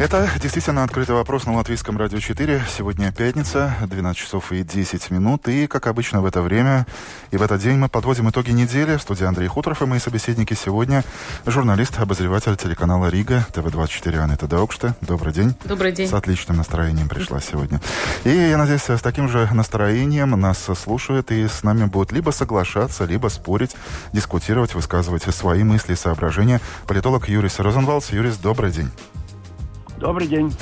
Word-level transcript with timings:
Это 0.00 0.28
действительно 0.42 0.82
открытый 0.82 1.14
вопрос 1.14 1.46
на 1.46 1.54
Латвийском 1.54 1.96
радио 1.96 2.18
4. 2.18 2.64
Сегодня 2.68 3.12
пятница, 3.12 3.76
12 3.80 4.20
часов 4.20 4.50
и 4.50 4.64
10 4.64 5.10
минут. 5.12 5.46
И, 5.46 5.68
как 5.68 5.86
обычно, 5.86 6.20
в 6.20 6.26
это 6.26 6.42
время 6.42 6.84
и 7.30 7.36
в 7.36 7.42
этот 7.42 7.60
день 7.60 7.76
мы 7.76 7.88
подводим 7.88 8.28
итоги 8.28 8.50
недели. 8.50 8.96
В 8.96 9.02
студии 9.02 9.24
Андрей 9.24 9.46
Хуторов 9.46 9.82
и 9.82 9.86
мои 9.86 10.00
собеседники 10.00 10.54
сегодня 10.54 11.04
журналист, 11.46 12.00
обозреватель 12.00 12.56
телеканала 12.56 13.06
Рига, 13.06 13.46
ТВ-24 13.52 14.18
Анетта 14.18 14.48
Даукшта. 14.48 14.96
Добрый 15.00 15.32
день. 15.32 15.54
Добрый 15.64 15.92
день. 15.92 16.08
С 16.08 16.12
отличным 16.12 16.56
настроением 16.56 17.08
пришла 17.08 17.40
сегодня. 17.40 17.80
И 18.24 18.30
я 18.30 18.58
надеюсь, 18.58 18.82
с 18.82 19.00
таким 19.00 19.28
же 19.28 19.48
настроением 19.54 20.30
нас 20.30 20.68
слушают 20.76 21.30
и 21.30 21.46
с 21.46 21.62
нами 21.62 21.84
будут 21.84 22.10
либо 22.10 22.30
соглашаться, 22.30 23.04
либо 23.04 23.28
спорить, 23.28 23.76
дискутировать, 24.12 24.74
высказывать 24.74 25.22
свои 25.32 25.62
мысли 25.62 25.92
и 25.92 25.96
соображения. 25.96 26.60
Политолог 26.88 27.28
Юрис 27.28 27.60
Розенвалдс. 27.60 28.10
Юрис, 28.10 28.38
добрый 28.38 28.72
день. 28.72 28.90
Добрый 30.04 30.28
день. 30.28 30.52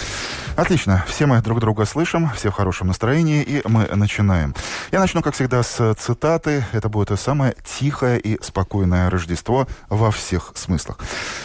Отлично. 0.54 1.02
Все 1.08 1.24
мы 1.24 1.40
друг 1.40 1.60
друга 1.60 1.86
слышим, 1.86 2.28
все 2.34 2.50
в 2.50 2.54
хорошем 2.54 2.88
настроении, 2.88 3.42
и 3.42 3.62
мы 3.66 3.88
начинаем. 3.94 4.54
Я 4.90 5.00
начну, 5.00 5.22
как 5.22 5.34
всегда, 5.34 5.62
с 5.62 5.94
цитаты. 5.94 6.64
Это 6.72 6.90
будет 6.90 7.18
самое 7.18 7.54
тихое 7.64 8.20
и 8.20 8.38
спокойное 8.42 9.08
Рождество 9.08 9.66
во 9.88 10.10
всех 10.10 10.52
смыслах. 10.54 10.98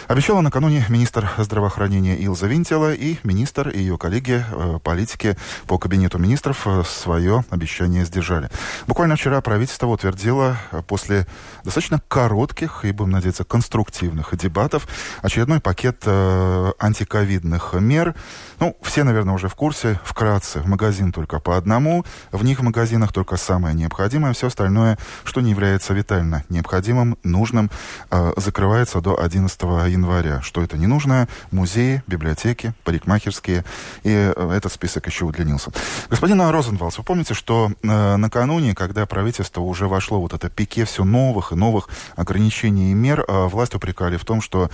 Обещала 0.07 0.41
накануне 0.41 0.85
министр 0.89 1.29
здравоохранения 1.37 2.17
Илза 2.17 2.47
Винтела 2.47 2.93
и 2.93 3.17
министр 3.23 3.69
и 3.69 3.79
ее 3.79 3.97
коллеги 3.97 4.43
э, 4.51 4.79
политики 4.83 5.37
по 5.67 5.77
кабинету 5.77 6.17
министров 6.17 6.67
э, 6.67 6.83
свое 6.85 7.45
обещание 7.49 8.03
сдержали. 8.03 8.49
Буквально 8.87 9.15
вчера 9.15 9.39
правительство 9.39 9.87
утвердило 9.87 10.57
э, 10.71 10.81
после 10.81 11.27
достаточно 11.63 12.01
коротких 12.09 12.83
и, 12.83 12.91
будем 12.91 13.11
надеяться, 13.11 13.45
конструктивных 13.45 14.35
дебатов 14.35 14.85
очередной 15.21 15.61
пакет 15.61 16.05
антиковидных 16.05 17.73
мер. 17.73 18.15
Ну, 18.59 18.75
все, 18.81 18.96
наверное, 19.03 19.35
уже 19.35 19.47
в 19.47 19.55
курсе. 19.55 19.99
Вкратце, 20.03 20.59
в 20.59 20.67
магазин 20.67 21.11
только 21.11 21.39
по 21.39 21.57
одному. 21.57 22.05
В 22.31 22.43
них 22.43 22.59
в 22.59 22.63
магазинах 22.63 23.13
только 23.13 23.37
самое 23.37 23.75
необходимое. 23.75 24.33
Все 24.33 24.47
остальное, 24.47 24.97
что 25.23 25.41
не 25.41 25.51
является 25.51 25.93
витально 25.93 26.43
необходимым, 26.49 27.17
нужным, 27.23 27.69
э, 28.11 28.33
закрывается 28.37 29.01
до 29.01 29.21
11 29.21 29.87
января. 29.87 30.41
Что 30.41 30.63
это 30.63 30.77
ненужное? 30.77 31.27
Музеи, 31.51 32.01
библиотеки, 32.07 32.73
парикмахерские. 32.83 33.63
И 34.03 34.33
э, 34.35 34.51
этот 34.55 34.71
список 34.71 35.05
еще 35.07 35.25
удлинился. 35.25 35.71
Господин 36.09 36.41
Розенвалдс, 36.41 36.97
вы 36.97 37.03
помните, 37.03 37.33
что 37.33 37.71
э, 37.83 38.15
накануне, 38.15 38.73
когда 38.73 39.05
правительство 39.05 39.61
уже 39.61 39.87
вошло 39.87 40.19
вот 40.19 40.33
это 40.33 40.49
пике 40.49 40.85
все 40.85 41.03
новых 41.03 41.51
и 41.51 41.55
новых 41.55 41.89
ограничений 42.15 42.91
и 42.91 42.93
мер, 42.93 43.23
э, 43.27 43.45
власть 43.45 43.75
упрекали 43.75 44.17
в 44.17 44.25
том, 44.25 44.41
что 44.41 44.69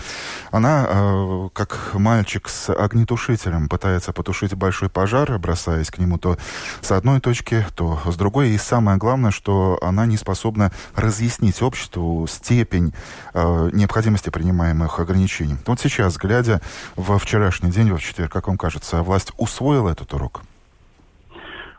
она, 0.51 0.85
э, 0.87 1.49
как 1.53 1.91
мальчик 1.93 2.47
с 2.47 2.73
огнетушителем, 2.73 3.67
пытается 3.67 4.12
потушить 4.13 4.55
большой 4.55 4.89
пожар, 4.89 5.37
бросаясь 5.39 5.91
к 5.91 5.97
нему 5.97 6.17
то 6.17 6.37
с 6.81 6.91
одной 6.91 7.19
точки, 7.19 7.65
то 7.75 7.99
с 8.05 8.15
другой. 8.15 8.49
И 8.49 8.57
самое 8.57 8.97
главное, 8.97 9.31
что 9.31 9.77
она 9.81 10.05
не 10.05 10.17
способна 10.17 10.71
разъяснить 10.95 11.61
обществу 11.61 12.25
степень 12.27 12.93
э, 13.33 13.69
необходимости 13.73 14.29
принимаемых 14.29 14.99
ограничений. 14.99 15.55
Вот 15.65 15.79
сейчас, 15.79 16.17
глядя 16.17 16.61
во 16.95 17.17
вчерашний 17.17 17.71
день, 17.71 17.91
во 17.91 17.99
четверг, 17.99 18.31
как 18.31 18.47
вам 18.47 18.57
кажется, 18.57 19.01
власть 19.01 19.31
усвоила 19.37 19.89
этот 19.89 20.13
урок? 20.13 20.43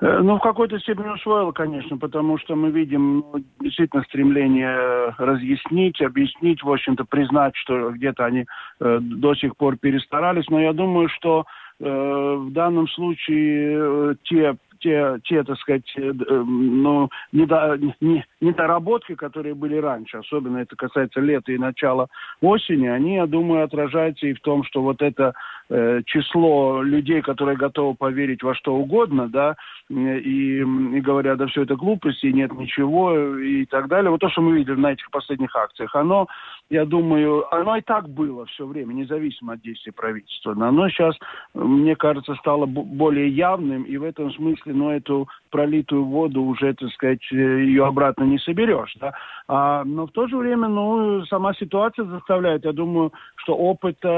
Э, 0.05 0.21
ну, 0.23 0.37
в 0.37 0.41
какой-то 0.41 0.79
степени 0.81 1.09
усвоила, 1.09 1.53
конечно, 1.53 1.97
потому 1.97 2.39
что 2.39 2.55
мы 2.55 2.71
видим 2.71 3.25
ну, 3.33 3.45
действительно 3.61 4.03
стремление 4.03 5.15
разъяснить, 5.17 6.01
объяснить, 6.03 6.63
в 6.63 6.71
общем-то, 6.71 7.05
признать, 7.05 7.57
что 7.57 7.91
где-то 7.91 8.27
они 8.27 8.45
э, 8.81 8.99
до 9.01 9.35
сих 9.35 9.57
пор 9.57 9.77
перестарались. 9.79 10.49
Но 10.51 10.61
я 10.61 10.75
думаю, 10.75 11.09
что 11.09 11.47
в 11.81 12.51
данном 12.51 12.89
случае 12.89 13.79
э, 13.79 14.15
те 14.25 14.57
те, 14.85 15.19
те, 15.25 15.43
так 15.43 15.59
сказать, 15.59 15.91
э, 15.97 16.13
ну, 16.13 17.09
недо, 17.33 17.79
не, 18.01 18.23
недоработки, 18.43 19.15
которые 19.15 19.55
были 19.55 19.77
раньше, 19.77 20.19
особенно 20.19 20.59
это 20.59 20.77
касается 20.77 21.21
лета 21.21 21.53
и 21.53 21.59
начала 21.59 22.09
осени, 22.43 22.87
они, 22.87 23.15
я 23.15 23.27
думаю, 23.27 23.65
отражаются 23.65 24.27
и 24.27 24.35
в 24.35 24.41
том, 24.41 24.63
что 24.65 24.83
вот 24.83 25.01
это 25.01 25.33
э, 25.71 26.03
число 26.05 26.83
людей, 26.83 27.23
которые 27.23 27.57
готовы 27.57 27.95
поверить 27.95 28.43
во 28.43 28.55
что 28.55 28.75
угодно, 28.75 29.29
да, 29.29 29.57
и, 29.89 30.59
и 30.59 31.01
говорят, 31.01 31.39
да 31.39 31.47
все 31.47 31.63
это 31.63 31.77
глупости, 31.77 32.27
нет 32.27 32.53
ничего 32.53 33.37
и 33.39 33.65
так 33.65 33.89
далее. 33.89 34.11
Вот 34.11 34.21
то, 34.21 34.29
что 34.29 34.43
мы 34.43 34.57
видели 34.57 34.77
на 34.77 34.93
этих 34.93 35.11
последних 35.11 35.57
акциях, 35.57 35.95
оно, 35.95 36.27
я 36.69 36.85
думаю, 36.85 37.53
оно 37.55 37.77
и 37.77 37.81
так 37.81 38.09
было 38.09 38.45
все 38.47 38.67
время, 38.67 38.93
независимо 38.93 39.55
от 39.55 39.63
действий 39.63 39.93
правительства. 39.93 40.55
Но 40.55 40.69
оно 40.69 40.89
сейчас, 40.91 41.17
мне 41.55 41.97
кажется, 41.97 42.35
стало 42.35 42.67
более 42.67 43.29
явным, 43.29 43.85
и 43.85 43.97
в 43.97 44.05
этом 44.05 44.31
смысле, 44.33 44.74
ну, 44.75 44.91
эту 44.91 45.29
пролитую 45.51 46.05
воду 46.05 46.43
уже, 46.43 46.75
так 46.75 46.91
сказать, 46.91 47.23
ее 47.31 47.87
обратно 47.87 48.25
не 48.25 48.39
соберешь, 48.39 48.95
да. 49.01 49.15
А, 49.47 49.85
но 49.85 50.07
в 50.07 50.11
то 50.11 50.27
же 50.27 50.37
время, 50.37 50.67
ну, 50.67 51.25
сама 51.27 51.55
ситуация 51.55 52.05
заставляет, 52.07 52.65
я 52.65 52.73
думаю, 52.73 53.13
что 53.37 53.55
опыта, 53.55 54.09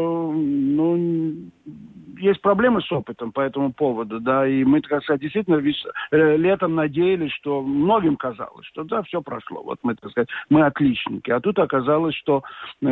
ну, 0.00 1.50
есть 2.18 2.40
проблемы 2.42 2.80
с 2.80 2.92
опытом 2.92 3.32
по 3.32 3.40
этому 3.40 3.72
поводу, 3.72 4.20
да, 4.20 4.46
и 4.46 4.62
мы, 4.62 4.80
так 4.82 5.02
сказать, 5.02 5.20
действительно 5.20 5.56
весь, 5.56 5.84
э, 6.12 6.36
летом 6.36 6.76
надеялись, 6.76 7.32
что 7.32 7.60
многим 7.62 8.16
казалось, 8.16 8.66
что 8.66 8.84
да, 8.84 9.02
все 9.02 9.20
прошло, 9.20 9.62
вот 9.64 9.78
мы, 9.82 9.96
так 9.96 10.10
сказать, 10.12 10.28
мы 10.48 10.62
отличники, 10.62 11.30
а 11.30 11.40
тут 11.40 11.58
оказалось, 11.58 12.14
что, 12.14 12.44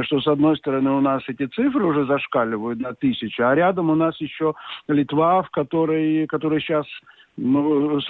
что 0.02 0.20
с 0.20 0.26
одной 0.26 0.56
стороны 0.56 0.90
у 0.90 1.00
нас 1.00 1.22
эти 1.28 1.46
цифры 1.46 1.84
уже 1.84 2.04
зашкаливают 2.04 2.80
на 2.80 2.94
тысячу, 2.94 3.44
а 3.44 3.54
рядом 3.54 3.90
у 3.90 3.94
нас 3.94 4.20
еще 4.20 4.54
Литва, 4.88 5.42
в 5.42 5.50
которой, 5.50 6.26
которая 6.26 6.58
сейчас 6.58 6.86
ну, 7.36 8.00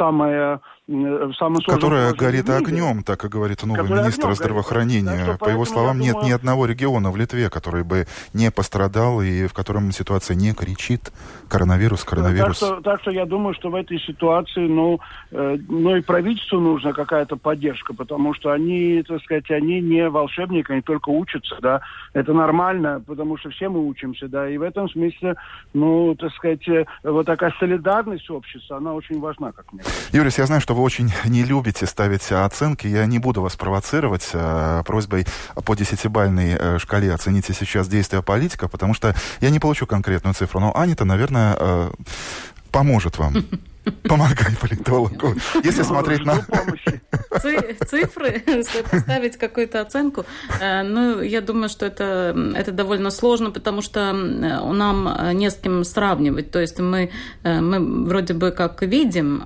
самая 0.88 1.32
самый 1.34 1.62
Которая 1.64 2.12
горит 2.12 2.50
огнем, 2.50 3.04
так 3.04 3.24
и 3.24 3.28
говорит 3.28 3.62
новый 3.62 3.88
министр 3.88 4.26
огнем 4.26 4.36
здравоохранения. 4.36 5.24
Горит. 5.24 5.38
По 5.38 5.48
его 5.48 5.64
словам, 5.64 6.00
нет 6.00 6.14
думаю... 6.14 6.28
ни 6.28 6.32
одного 6.32 6.66
региона 6.66 7.10
в 7.10 7.16
Литве, 7.16 7.50
который 7.50 7.84
бы 7.84 8.06
не 8.34 8.50
пострадал 8.50 9.22
и 9.22 9.46
в 9.46 9.52
котором 9.54 9.92
ситуация 9.92 10.34
не 10.34 10.52
кричит 10.52 11.12
коронавирус, 11.48 12.02
коронавирус. 12.04 12.58
Так 12.58 12.68
что, 12.68 12.80
так 12.80 13.00
что 13.02 13.10
я 13.12 13.26
думаю, 13.26 13.54
что 13.54 13.70
в 13.70 13.76
этой 13.76 14.00
ситуации, 14.00 14.66
ну, 14.66 14.98
э, 15.30 15.56
ну 15.68 15.96
и 15.96 16.00
правительству 16.00 16.58
нужна 16.58 16.92
какая-то 16.92 17.36
поддержка, 17.36 17.94
потому 17.94 18.34
что 18.34 18.50
они, 18.50 19.04
так 19.06 19.22
сказать, 19.22 19.50
они 19.50 19.80
не 19.80 20.08
волшебники, 20.08 20.72
они 20.72 20.82
только 20.82 21.10
учатся, 21.10 21.56
да. 21.60 21.80
Это 22.12 22.32
нормально, 22.32 23.02
потому 23.06 23.38
что 23.38 23.50
все 23.50 23.68
мы 23.68 23.86
учимся, 23.86 24.26
да. 24.28 24.48
И 24.48 24.58
в 24.58 24.62
этом 24.62 24.88
смысле, 24.88 25.36
ну, 25.74 26.16
так 26.16 26.32
сказать, 26.32 26.66
э, 26.68 26.84
вот 27.04 27.26
такая 27.26 27.54
солидарность 27.60 28.28
общества, 28.30 28.78
она 28.78 28.94
очень 28.94 29.20
важна, 29.20 29.52
как 29.52 29.72
мне 29.72 29.82
кажется. 29.82 30.16
Юрис, 30.16 30.38
я 30.38 30.46
знаю, 30.46 30.60
что 30.60 30.71
вы 30.72 30.82
очень 30.82 31.12
не 31.24 31.44
любите 31.44 31.86
ставить 31.86 32.30
оценки. 32.32 32.86
Я 32.86 33.06
не 33.06 33.18
буду 33.18 33.42
вас 33.42 33.56
провоцировать 33.56 34.28
э, 34.32 34.82
просьбой 34.86 35.26
по 35.64 35.74
десятибальной 35.74 36.56
э, 36.58 36.78
шкале 36.78 37.12
оцените 37.12 37.52
сейчас 37.52 37.88
действия 37.88 38.22
политика, 38.22 38.68
потому 38.68 38.94
что 38.94 39.14
я 39.40 39.50
не 39.50 39.58
получу 39.58 39.86
конкретную 39.86 40.34
цифру. 40.34 40.60
Но 40.60 40.76
Анита, 40.76 41.04
наверное, 41.04 41.56
э, 41.58 41.90
поможет 42.70 43.18
вам. 43.18 43.34
Помогай 44.04 44.54
политологу. 44.60 45.34
Если 45.64 45.82
смотреть 45.82 46.24
на... 46.24 46.34
Цифры, 47.86 48.42
если 48.46 48.82
поставить 48.82 49.36
какую-то 49.36 49.80
оценку, 49.80 50.24
э, 50.60 50.82
ну, 50.82 51.20
я 51.20 51.40
думаю, 51.40 51.68
что 51.68 51.86
это, 51.86 52.36
это 52.54 52.70
довольно 52.70 53.10
сложно, 53.10 53.50
потому 53.50 53.82
что 53.82 54.12
нам 54.12 55.08
э, 55.08 55.32
не 55.32 55.50
с 55.50 55.54
кем 55.54 55.84
сравнивать. 55.84 56.50
То 56.50 56.60
есть 56.60 56.78
мы, 56.78 57.10
э, 57.42 57.60
мы 57.60 58.06
вроде 58.06 58.34
бы 58.34 58.52
как 58.52 58.82
видим, 58.82 59.44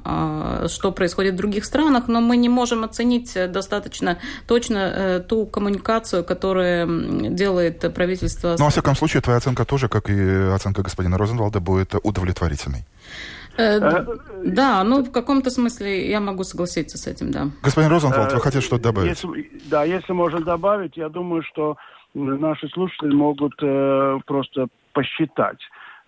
что 0.69 0.93
происходит 0.93 1.35
в 1.35 1.37
других 1.37 1.65
странах, 1.65 2.09
но 2.09 2.21
мы 2.21 2.37
не 2.37 2.49
можем 2.49 2.85
оценить 2.85 3.37
достаточно 3.51 4.19
точно 4.47 5.25
ту 5.29 5.47
коммуникацию, 5.47 6.25
которую 6.25 7.31
делает 7.31 7.95
правительство. 7.95 8.57
Ну, 8.59 8.65
во 8.65 8.71
всяком 8.71 8.97
случае, 8.97 9.23
твоя 9.23 9.39
оценка 9.39 9.65
тоже, 9.65 9.89
как 9.89 10.11
и 10.11 10.51
оценка 10.55 10.83
господина 10.83 11.17
Розенвалда, 11.17 11.61
будет 11.61 11.95
удовлетворительной. 12.03 12.85
Э, 13.59 13.81
да, 14.45 14.85
ну 14.85 15.03
в 15.03 15.13
каком-то 15.13 15.51
смысле 15.51 16.09
я 16.09 16.21
могу 16.21 16.45
согласиться 16.45 16.99
с 16.99 17.07
этим, 17.07 17.31
да. 17.31 17.47
Господин 17.63 17.91
Розенфолд, 17.91 18.33
вы 18.33 18.41
хотите 18.41 18.65
что-то 18.65 18.85
добавить? 18.85 19.11
Если, 19.11 19.51
да, 19.71 19.85
если 19.85 20.13
можно 20.13 20.41
добавить, 20.41 20.97
я 20.97 21.09
думаю, 21.09 21.43
что 21.43 21.77
наши 22.15 22.69
слушатели 22.69 23.15
могут 23.15 23.55
э, 23.63 24.19
просто 24.27 24.69
посчитать 24.93 25.59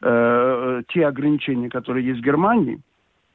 э, 0.03 0.83
те 0.89 1.07
ограничения, 1.07 1.69
которые 1.69 2.07
есть 2.07 2.21
в 2.21 2.25
Германии, 2.25 2.81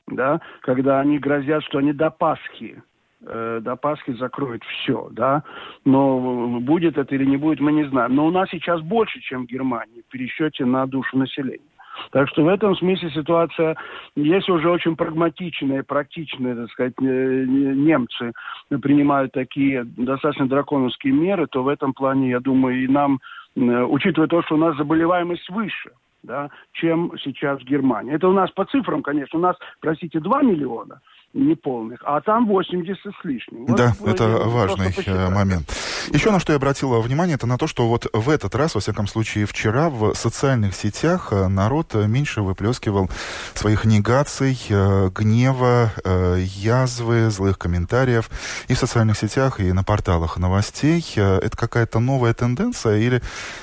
да, 0.08 0.42
когда 0.62 1.00
они 1.00 1.20
грозят, 1.20 1.64
что 1.64 1.78
они 1.80 1.94
до 1.94 2.10
Пасхи 2.10 2.82
э, 3.26 3.60
до 3.62 3.76
Пасхи 3.76 4.14
закроют 4.14 4.64
все, 4.64 5.10
да. 5.12 5.44
Но 5.86 6.60
будет 6.60 6.98
это 6.98 7.14
или 7.16 7.26
не 7.26 7.38
будет, 7.38 7.60
мы 7.60 7.72
не 7.72 7.88
знаем. 7.88 8.16
Но 8.16 8.26
у 8.26 8.32
нас 8.32 8.50
сейчас 8.50 8.82
больше, 8.82 9.20
чем 9.22 9.46
в 9.46 9.50
Германии 9.50 10.02
в 10.02 10.12
пересчете 10.12 10.66
на 10.66 10.86
душу 10.88 11.18
населения. 11.18 11.73
Так 12.12 12.30
что 12.30 12.44
в 12.44 12.48
этом 12.48 12.76
смысле 12.76 13.10
ситуация, 13.12 13.76
если 14.16 14.52
уже 14.52 14.70
очень 14.70 14.96
прагматичные, 14.96 15.84
практичные, 15.84 16.56
так 16.56 16.72
сказать, 16.72 17.00
немцы 17.00 18.34
принимают 18.82 19.32
такие 19.32 19.84
достаточно 19.84 20.48
драконовские 20.48 21.14
меры, 21.14 21.48
то 21.48 21.64
в 21.64 21.68
этом 21.68 21.94
плане, 21.94 22.30
я 22.30 22.40
думаю, 22.40 22.84
и 22.84 22.88
нам, 22.88 23.20
учитывая 23.56 24.28
то, 24.28 24.42
что 24.44 24.56
у 24.56 24.58
нас 24.60 24.76
заболеваемость 24.78 25.50
выше, 25.50 25.92
да, 26.24 26.50
чем 26.74 27.12
сейчас 27.24 27.60
в 27.60 27.66
Германии. 27.66 28.14
Это 28.14 28.28
у 28.28 28.34
нас 28.34 28.50
по 28.52 28.66
цифрам, 28.66 29.02
конечно, 29.02 29.40
у 29.40 29.42
нас, 29.42 29.56
простите, 29.80 30.20
2 30.20 30.42
миллиона– 30.44 31.02
неполных, 31.34 32.00
а 32.06 32.22
там 32.22 32.48
80 32.48 32.98
с 32.98 33.26
лишним. 33.26 33.66
Вот 33.66 33.78
да, 33.78 33.94
это 34.06 34.28
важный 34.46 34.94
э, 35.06 35.30
момент. 35.30 35.68
Еще 36.12 36.32
на 36.32 36.40
что 36.40 36.54
я 36.54 36.58
обратила 36.58 37.00
внимание, 37.00 37.36
это 37.36 37.48
на 37.48 37.58
то, 37.58 37.66
что 37.66 37.88
вот 37.88 38.08
в 38.14 38.30
этот 38.30 38.54
раз, 38.56 38.76
во 38.76 38.82
всяком 38.82 39.08
случае 39.08 39.46
вчера, 39.46 39.90
в 39.90 40.14
социальных 40.14 40.76
сетях 40.76 41.30
э, 41.32 41.48
народ 41.48 41.96
меньше 41.96 42.42
выплескивал 42.42 43.10
своих 43.56 43.86
негаций, 43.86 44.60
э, 44.70 45.10
гнева, 45.14 45.92
язвы, 46.38 47.30
злых 47.30 47.58
комментариев 47.58 48.30
и 48.68 48.76
в 48.76 48.78
социальных 48.78 49.18
сетях, 49.18 49.60
и 49.60 49.72
на 49.72 49.84
порталах 49.84 50.38
новостей. 50.38 51.04
Это 51.16 51.58
какая-то 51.58 52.00
новая 52.00 52.34
тенденция 52.34 52.98
или 52.98 53.22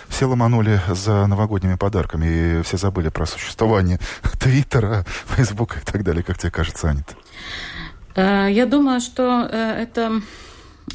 все 0.08 0.26
ломанули 0.26 0.81
за 0.88 1.26
новогодними 1.26 1.76
подарками 1.76 2.26
и 2.26 2.62
все 2.62 2.76
забыли 2.76 3.08
про 3.08 3.26
существование 3.26 3.99
Твиттера, 4.40 5.05
Фейсбука 5.26 5.78
и 5.78 5.82
так 5.82 6.02
далее, 6.02 6.22
как 6.22 6.38
тебе 6.38 6.50
кажется, 6.50 6.88
Анита? 6.88 7.14
Э, 8.14 8.48
я 8.50 8.66
думаю, 8.66 9.00
что 9.00 9.48
э, 9.50 9.82
это 9.82 10.20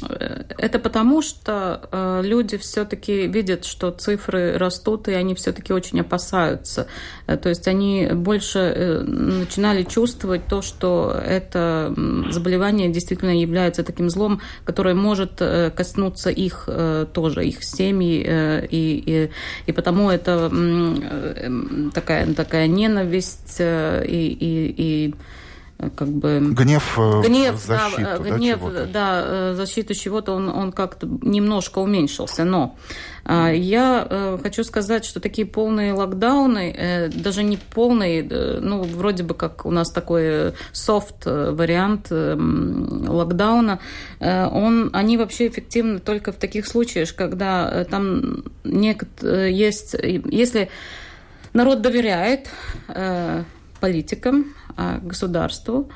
э, 0.02 0.42
это 0.58 0.78
потому, 0.78 1.22
что 1.22 2.20
люди 2.22 2.56
все-таки 2.56 3.26
видят, 3.26 3.64
что 3.64 3.90
цифры 3.90 4.58
растут, 4.58 5.08
и 5.08 5.12
они 5.12 5.34
все-таки 5.34 5.72
очень 5.72 6.00
опасаются. 6.00 6.86
То 7.26 7.48
есть 7.48 7.68
они 7.68 8.08
больше 8.12 9.04
начинали 9.06 9.84
чувствовать 9.84 10.46
то, 10.48 10.62
что 10.62 11.18
это 11.24 11.94
заболевание 12.30 12.88
действительно 12.90 13.38
является 13.38 13.82
таким 13.82 14.10
злом, 14.10 14.40
которое 14.64 14.94
может 14.94 15.42
коснуться 15.74 16.30
их 16.30 16.68
тоже, 17.12 17.46
их 17.46 17.62
семьи, 17.64 18.66
и, 18.70 19.02
и, 19.06 19.30
и 19.66 19.72
потому 19.72 20.10
это 20.10 20.50
такая, 21.94 22.34
такая 22.34 22.66
ненависть 22.66 23.56
и, 23.60 24.36
и, 24.40 24.74
и 24.76 25.14
как 25.78 26.08
бы 26.08 26.40
гнев, 26.40 26.98
э, 26.98 27.22
гнев, 27.22 27.58
защиту, 27.58 28.02
да, 28.02 28.18
да, 28.18 28.36
гнев, 28.36 28.60
да, 28.92 29.22
э, 29.24 29.54
защиту 29.54 29.94
чего-то 29.94 30.32
он, 30.32 30.48
он 30.48 30.72
как-то 30.72 31.06
немножко 31.06 31.80
уменьшился, 31.80 32.44
но 32.44 32.76
а, 33.24 33.50
я 33.50 34.06
э, 34.08 34.38
хочу 34.42 34.64
сказать, 34.64 35.04
что 35.04 35.20
такие 35.20 35.46
полные 35.46 35.92
локдауны, 35.92 37.10
даже 37.14 37.42
не 37.42 37.58
полные, 37.58 38.22
ну 38.22 38.84
вроде 38.84 39.22
бы 39.22 39.34
как 39.34 39.66
у 39.66 39.70
нас 39.70 39.90
такой 39.90 40.54
софт 40.72 41.26
вариант 41.26 42.10
локдауна, 42.10 43.80
он, 44.20 44.90
они 44.92 45.18
вообще 45.18 45.48
эффективны 45.48 45.98
только 45.98 46.32
в 46.32 46.36
таких 46.36 46.66
случаях, 46.66 47.14
когда 47.14 47.84
там 47.84 48.44
некот, 48.64 49.22
есть, 49.22 49.94
если 50.02 50.70
народ 51.52 51.82
доверяет 51.82 52.48
политикам, 53.80 54.54
государству. 55.02 55.88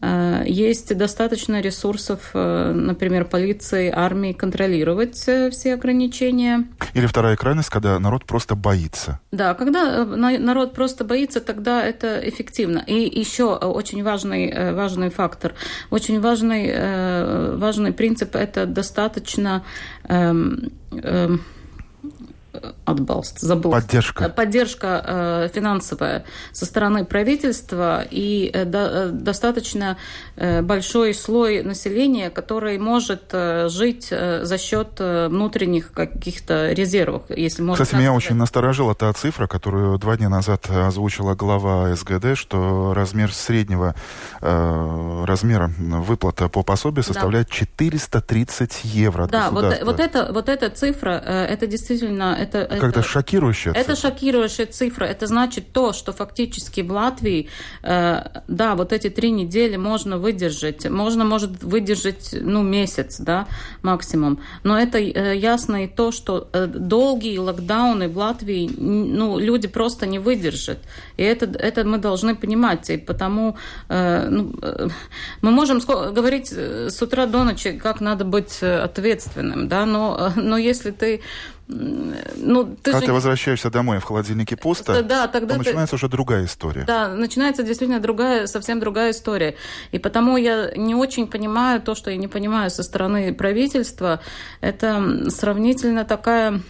А, 0.00 0.42
есть 0.44 0.96
достаточно 0.96 1.60
ресурсов, 1.60 2.30
э, 2.34 2.72
например, 2.72 3.24
полиции, 3.24 3.90
армии 3.94 4.32
контролировать 4.32 5.26
э, 5.26 5.50
все 5.50 5.74
ограничения. 5.74 6.68
Или 6.92 7.06
вторая 7.06 7.36
крайность, 7.36 7.70
когда 7.70 7.98
народ 7.98 8.26
просто 8.26 8.54
боится. 8.54 9.20
Да, 9.32 9.54
когда 9.54 10.02
э, 10.02 10.04
народ 10.04 10.74
просто 10.74 11.04
боится, 11.04 11.40
тогда 11.40 11.82
это 11.82 12.20
эффективно. 12.28 12.84
И 12.86 13.18
еще 13.18 13.54
очень 13.56 14.02
важный, 14.04 14.74
важный 14.74 15.08
фактор, 15.10 15.54
очень 15.90 16.20
важный, 16.20 17.56
важный 17.56 17.92
принцип– 17.92 18.34
это 18.36 18.66
достаточно 18.66 19.64
эм, 20.04 20.70
эм, 20.92 21.40
отбалст, 22.84 23.40
забыл. 23.40 23.70
Поддержка. 23.70 24.24
Э, 24.24 24.28
поддержка 24.28 25.04
э, 25.06 25.48
финансовая 25.54 26.24
со 26.52 26.66
стороны 26.66 27.04
правительства 27.04 28.04
и 28.10 28.50
э, 28.52 28.64
до, 28.64 29.10
достаточно 29.10 29.96
большой 30.36 31.14
слой 31.14 31.62
населения, 31.62 32.30
который 32.30 32.78
может 32.78 33.34
жить 33.68 34.08
за 34.08 34.58
счет 34.58 34.88
внутренних 34.98 35.92
каких-то 35.92 36.72
резервов, 36.72 37.22
если 37.28 37.62
можно 37.62 37.84
Кстати, 37.84 37.98
меня 37.98 38.12
очень 38.12 38.36
насторожила 38.36 38.94
та 38.94 39.12
цифра, 39.14 39.46
которую 39.46 39.98
два 39.98 40.16
дня 40.16 40.28
назад 40.28 40.68
озвучила 40.68 41.34
глава 41.34 41.94
СГД, 41.94 42.36
что 42.36 42.92
размер 42.94 43.32
среднего 43.32 43.94
размера 44.40 45.70
выплата 45.78 46.48
по 46.48 46.62
пособию 46.62 47.02
составляет 47.02 47.48
да. 47.48 47.54
430 47.54 48.84
евро. 48.84 49.26
Да, 49.26 49.50
вот, 49.50 49.82
вот, 49.82 50.00
это, 50.00 50.30
вот 50.32 50.48
эта 50.48 50.68
цифра, 50.70 51.10
это 51.10 51.66
действительно 51.66 52.36
это... 52.38 52.55
Как-то 52.64 53.02
шокирующая 53.02 53.72
цифра. 53.72 53.92
Это 53.92 54.00
шокирующая 54.00 54.66
цифра. 54.66 55.04
Это 55.04 55.26
значит 55.26 55.72
то, 55.72 55.92
что 55.92 56.12
фактически 56.12 56.80
в 56.80 56.92
Латвии, 56.92 57.48
э, 57.82 58.22
да, 58.48 58.74
вот 58.74 58.92
эти 58.92 59.10
три 59.10 59.30
недели 59.30 59.76
можно 59.76 60.18
выдержать. 60.18 60.88
Можно, 60.88 61.24
может, 61.24 61.62
выдержать, 61.62 62.34
ну, 62.40 62.62
месяц, 62.62 63.18
да, 63.18 63.46
максимум. 63.82 64.40
Но 64.62 64.78
это 64.78 64.98
э, 64.98 65.36
ясно 65.36 65.84
и 65.84 65.88
то, 65.88 66.12
что 66.12 66.48
э, 66.52 66.66
долгие 66.66 67.38
локдауны 67.38 68.08
в 68.08 68.16
Латвии, 68.16 68.70
ну, 68.76 69.38
люди 69.38 69.68
просто 69.68 70.06
не 70.06 70.18
выдержат. 70.18 70.78
И 71.16 71.22
это, 71.22 71.46
это 71.46 71.84
мы 71.84 71.98
должны 71.98 72.34
понимать. 72.34 72.90
И 72.90 72.96
потому 72.96 73.56
э, 73.88 74.28
ну, 74.28 74.54
э, 74.62 74.88
мы 75.42 75.50
можем 75.50 75.80
говорить 75.80 76.52
э, 76.52 76.88
с 76.90 77.02
утра 77.02 77.26
до 77.26 77.44
ночи, 77.44 77.72
как 77.72 78.00
надо 78.00 78.24
быть 78.24 78.58
э, 78.60 78.78
ответственным, 78.78 79.68
да, 79.68 79.86
но, 79.86 80.32
но 80.36 80.56
если 80.58 80.90
ты 80.90 81.20
ну, 81.68 82.64
ты 82.64 82.92
Когда 82.92 83.00
же... 83.00 83.06
ты 83.06 83.12
возвращаешься 83.12 83.70
домой, 83.70 83.98
в 83.98 84.04
холодильнике 84.04 84.56
пусто, 84.56 85.02
да, 85.02 85.26
тогда 85.26 85.54
то 85.54 85.58
начинается 85.58 85.92
ты... 85.92 85.96
уже 85.96 86.08
другая 86.08 86.44
история. 86.44 86.84
Да, 86.84 87.08
начинается 87.08 87.64
действительно 87.64 87.98
другая, 87.98 88.46
совсем 88.46 88.78
другая 88.78 89.10
история. 89.10 89.56
И 89.90 89.98
потому 89.98 90.36
я 90.36 90.70
не 90.76 90.94
очень 90.94 91.26
понимаю 91.26 91.82
то, 91.82 91.96
что 91.96 92.10
я 92.10 92.16
не 92.16 92.28
понимаю 92.28 92.70
со 92.70 92.84
стороны 92.84 93.34
правительства. 93.34 94.20
Это 94.60 95.28
сравнительно 95.30 96.04
такая, 96.04 96.52
ну, 96.52 96.60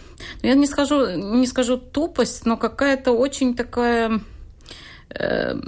я 0.42 0.54
не 0.54 0.66
скажу, 0.66 1.10
не 1.10 1.46
скажу 1.46 1.76
тупость, 1.76 2.46
но 2.46 2.56
какая-то 2.56 3.12
очень 3.12 3.54
такая... 3.54 4.20
Э, 5.10 5.60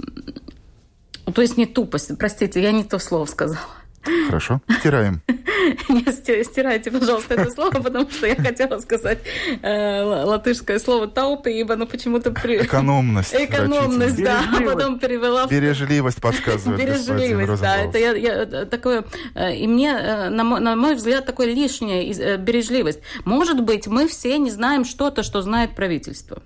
то 1.31 1.41
есть 1.41 1.55
не 1.55 1.67
тупость, 1.67 2.17
простите, 2.17 2.61
я 2.61 2.71
не 2.71 2.83
то 2.83 2.97
слово 2.97 3.25
сказала. 3.25 3.78
Хорошо, 4.27 4.61
стираем. 4.79 5.21
Не 5.89 6.43
стирайте, 6.43 6.91
пожалуйста, 6.91 7.35
это 7.35 7.51
слово, 7.51 7.71
потому 7.71 8.09
что 8.09 8.27
я 8.27 8.35
хотела 8.35 8.79
сказать 8.79 9.19
э, 9.61 10.01
латышское 10.03 10.79
слово 10.79 11.07
таупиба, 11.07 11.75
но 11.75 11.85
почему-то... 11.85 12.31
При... 12.31 12.57
Экономность. 12.57 13.33
Экономность, 13.37 14.21
да, 14.23 14.43
а 14.57 14.61
потом 14.61 14.99
перевела... 14.99 15.47
Бережливость 15.47 16.21
подсказывает 16.21 16.79
Бережливость, 16.79 17.61
да, 17.61 17.77
это 17.77 17.97
я, 17.97 18.13
я 18.13 18.65
такое... 18.65 19.03
Э, 19.35 19.53
и 19.55 19.67
мне, 19.67 19.91
э, 19.91 20.29
на 20.29 20.43
мой, 20.43 20.95
взгляд, 20.95 21.25
такое 21.25 21.47
лишняя 21.47 22.03
э, 22.03 22.37
бережливость. 22.37 22.99
Может 23.25 23.61
быть, 23.61 23.87
мы 23.87 24.07
все 24.07 24.37
не 24.37 24.51
знаем 24.51 24.85
что-то, 24.85 25.23
что 25.23 25.41
знает 25.41 25.75
правительство. 25.75 26.41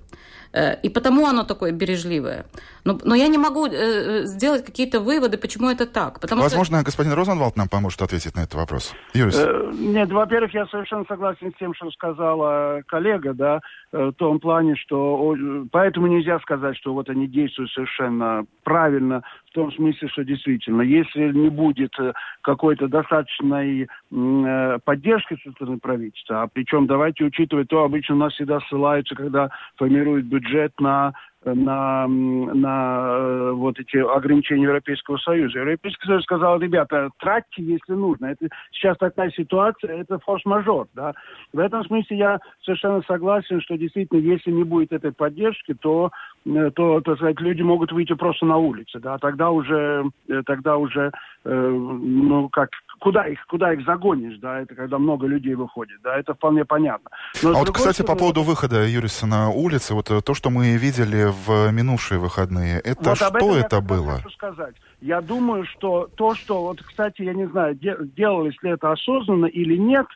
И 0.83 0.89
потому 0.89 1.25
оно 1.25 1.43
такое 1.43 1.71
бережливое. 1.71 2.45
Но, 2.85 2.97
но 3.03 3.15
я 3.15 3.27
не 3.27 3.37
могу 3.37 3.67
э, 3.67 4.23
сделать 4.25 4.65
какие-то 4.65 4.99
выводы, 4.99 5.37
почему 5.37 5.69
это 5.69 5.85
так. 5.85 6.19
Потому 6.19 6.41
Возможно, 6.41 6.77
что... 6.77 6.85
господин 6.85 7.13
Розенвалд 7.13 7.55
нам 7.55 7.69
поможет 7.69 8.01
ответить 8.01 8.35
на 8.35 8.41
этот 8.41 8.55
вопрос. 8.55 8.93
Юрис. 9.13 9.35
Э, 9.37 9.71
нет, 9.73 10.11
во-первых, 10.11 10.53
я 10.53 10.65
совершенно 10.67 11.05
согласен 11.07 11.51
с 11.53 11.57
тем, 11.57 11.73
что 11.73 11.89
сказала 11.91 12.81
коллега, 12.87 13.33
да, 13.33 13.61
э, 13.91 14.07
в 14.07 14.13
том 14.13 14.39
плане, 14.39 14.75
что 14.75 15.35
поэтому 15.71 16.07
нельзя 16.07 16.39
сказать, 16.39 16.75
что 16.77 16.93
вот 16.93 17.09
они 17.09 17.27
действуют 17.27 17.71
совершенно 17.71 18.45
правильно, 18.63 19.23
в 19.53 19.55
том 19.55 19.71
смысле, 19.71 20.07
что 20.09 20.23
действительно, 20.23 20.81
если 20.81 21.31
не 21.31 21.49
будет 21.49 21.93
э, 21.99 22.13
какой-то 22.41 22.87
достаточной 22.87 23.87
э, 23.87 24.79
поддержки 24.83 25.37
со 25.43 25.51
стороны 25.51 25.77
правительства, 25.77 26.41
а 26.41 26.47
причем 26.47 26.87
давайте 26.87 27.23
учитывать 27.23 27.67
то, 27.67 27.83
обычно 27.83 28.15
у 28.15 28.17
нас 28.17 28.33
всегда 28.33 28.59
ссылаются, 28.61 29.13
когда 29.13 29.51
формируют 29.77 30.25
бюджет 30.25 30.73
на 30.79 31.13
на, 31.45 32.07
на 32.07 33.17
э, 33.17 33.51
вот 33.51 33.79
эти 33.79 33.97
ограничения 33.97 34.63
Европейского 34.63 35.17
Союза. 35.17 35.59
Европейский 35.59 36.05
Союз 36.05 36.23
сказал, 36.23 36.59
ребята, 36.59 37.09
тратьте, 37.19 37.61
если 37.61 37.93
нужно. 37.93 38.27
Это 38.27 38.47
сейчас 38.71 38.97
такая 38.97 39.29
ситуация, 39.31 40.01
это 40.01 40.19
форс-мажор. 40.19 40.87
Да? 40.93 41.13
В 41.51 41.59
этом 41.59 41.83
смысле 41.85 42.17
я 42.17 42.39
совершенно 42.63 43.01
согласен, 43.03 43.61
что 43.61 43.77
действительно, 43.77 44.19
если 44.19 44.51
не 44.51 44.63
будет 44.63 44.91
этой 44.91 45.11
поддержки, 45.11 45.73
то, 45.73 46.11
э, 46.45 46.71
то 46.75 47.01
так 47.01 47.17
сказать, 47.17 47.39
люди 47.41 47.61
могут 47.61 47.91
выйти 47.91 48.13
просто 48.13 48.45
на 48.45 48.57
улицы. 48.57 48.99
Да? 48.99 49.17
Тогда 49.17 49.51
уже, 49.51 50.05
э, 50.29 50.41
тогда 50.45 50.77
уже 50.77 51.11
ну, 51.45 52.47
как 52.47 52.69
куда 53.03 53.27
их, 53.27 53.45
куда 53.47 53.73
их 53.73 53.83
загонишь, 53.85 54.39
да, 54.39 54.61
это 54.61 54.75
когда 54.75 54.97
много 54.97 55.27
людей 55.27 55.55
выходит, 55.55 55.97
да, 56.03 56.17
это 56.17 56.33
вполне 56.33 56.63
понятно. 56.63 57.09
Но, 57.43 57.49
а 57.49 57.53
вот, 57.55 57.71
кстати, 57.71 57.95
стороны, 57.95 58.13
по 58.13 58.19
поводу 58.19 58.43
выхода 58.43 58.87
Юриса 58.87 59.27
на 59.27 59.49
улицы, 59.49 59.93
вот 59.93 60.05
то, 60.05 60.33
что 60.33 60.49
мы 60.49 60.77
видели 60.77 61.27
в 61.45 61.69
минувшие 61.73 62.17
выходные, 62.17 62.79
это 62.79 63.09
вот 63.09 63.17
что 63.17 63.57
это 63.57 63.81
было? 63.81 64.21
сказать. 64.33 64.75
Я 65.01 65.19
думаю, 65.19 65.65
что 65.65 66.09
то, 66.15 66.33
что, 66.33 66.61
вот, 66.61 66.81
кстати, 66.81 67.23
я 67.23 67.33
не 67.33 67.45
знаю, 67.47 67.75
де, 67.75 67.97
делалось 68.15 68.55
ли 68.63 68.71
это 68.71 68.93
осознанно 68.93 69.47
или 69.47 69.75
нет, 69.75 70.07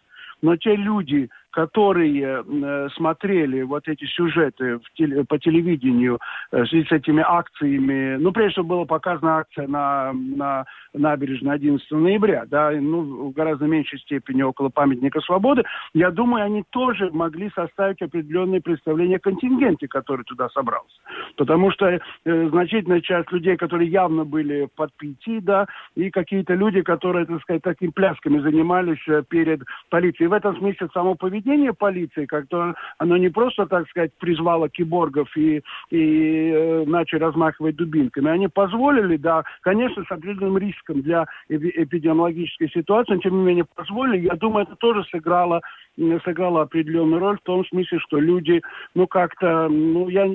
но 0.41 0.55
те 0.55 0.77
люди, 0.77 1.29
которые 1.57 2.43
э, 2.45 2.87
смотрели 2.95 3.63
вот 3.63 3.87
эти 3.87 4.05
сюжеты 4.05 4.77
в 4.77 4.93
теле, 4.93 5.23
по 5.23 5.39
телевидению 5.39 6.19
э, 6.51 6.65
с 6.65 6.91
этими 6.91 7.23
акциями, 7.25 8.17
ну, 8.17 8.31
прежде 8.31 8.51
всего 8.51 8.65
была 8.65 8.85
показана 8.85 9.37
акция 9.39 9.67
на, 9.67 10.13
на 10.13 10.65
набережной 10.93 11.55
11 11.55 11.89
ноября, 11.89 12.45
да, 12.45 12.69
ну, 12.69 13.29
в 13.29 13.31
гораздо 13.31 13.65
меньшей 13.65 13.97
степени 14.01 14.43
около 14.43 14.69
памятника 14.69 15.19
свободы, 15.21 15.63
я 15.95 16.11
думаю, 16.11 16.45
они 16.45 16.63
тоже 16.69 17.09
могли 17.11 17.49
составить 17.55 18.03
определенные 18.03 18.61
представления 18.61 19.15
о 19.15 19.19
контингенте, 19.19 19.87
который 19.87 20.25
туда 20.25 20.49
собрался. 20.49 20.95
Потому 21.37 21.71
что 21.71 21.87
э, 21.87 21.99
значительная 22.49 23.01
часть 23.01 23.31
людей, 23.31 23.57
которые 23.57 23.89
явно 23.89 24.25
были 24.25 24.67
под 24.75 24.91
пяти, 24.95 25.39
да, 25.39 25.65
и 25.95 26.11
какие-то 26.11 26.53
люди, 26.53 26.83
которые, 26.83 27.25
так 27.25 27.41
сказать, 27.41 27.63
такими 27.63 27.89
плясками 27.89 28.37
занимались 28.41 29.01
э, 29.07 29.23
перед 29.27 29.61
полицией. 29.89 30.27
в 30.27 30.33
этом 30.33 30.55
смысле 30.55 30.87
само 30.93 31.15
поведение 31.15 31.46
полиции, 31.73 32.25
как-то 32.25 32.75
оно 32.97 33.17
не 33.17 33.29
просто, 33.29 33.65
так 33.65 33.87
сказать, 33.89 34.11
призвало 34.17 34.69
киборгов 34.69 35.35
и, 35.35 35.61
и 35.89 36.51
э, 36.53 36.83
начали 36.85 37.19
размахивать 37.19 37.75
дубинками, 37.75 38.29
они 38.29 38.47
позволили, 38.47 39.17
да, 39.17 39.43
конечно, 39.61 40.03
с 40.03 40.11
определенным 40.11 40.57
риском 40.57 41.01
для 41.01 41.25
эпидемиологической 41.49 42.69
ситуации, 42.69 43.13
но 43.13 43.21
тем 43.21 43.39
не 43.39 43.45
менее 43.45 43.65
позволили. 43.75 44.25
Я 44.25 44.35
думаю, 44.35 44.65
это 44.65 44.75
тоже 44.75 45.03
сыграло 45.05 45.61
сыграла 46.23 46.61
определенную 46.61 47.19
роль 47.19 47.37
в 47.37 47.43
том 47.43 47.65
смысле, 47.65 47.99
что 47.99 48.19
люди, 48.19 48.61
ну, 48.93 49.07
как-то, 49.07 49.67
ну, 49.67 50.09
я, 50.09 50.25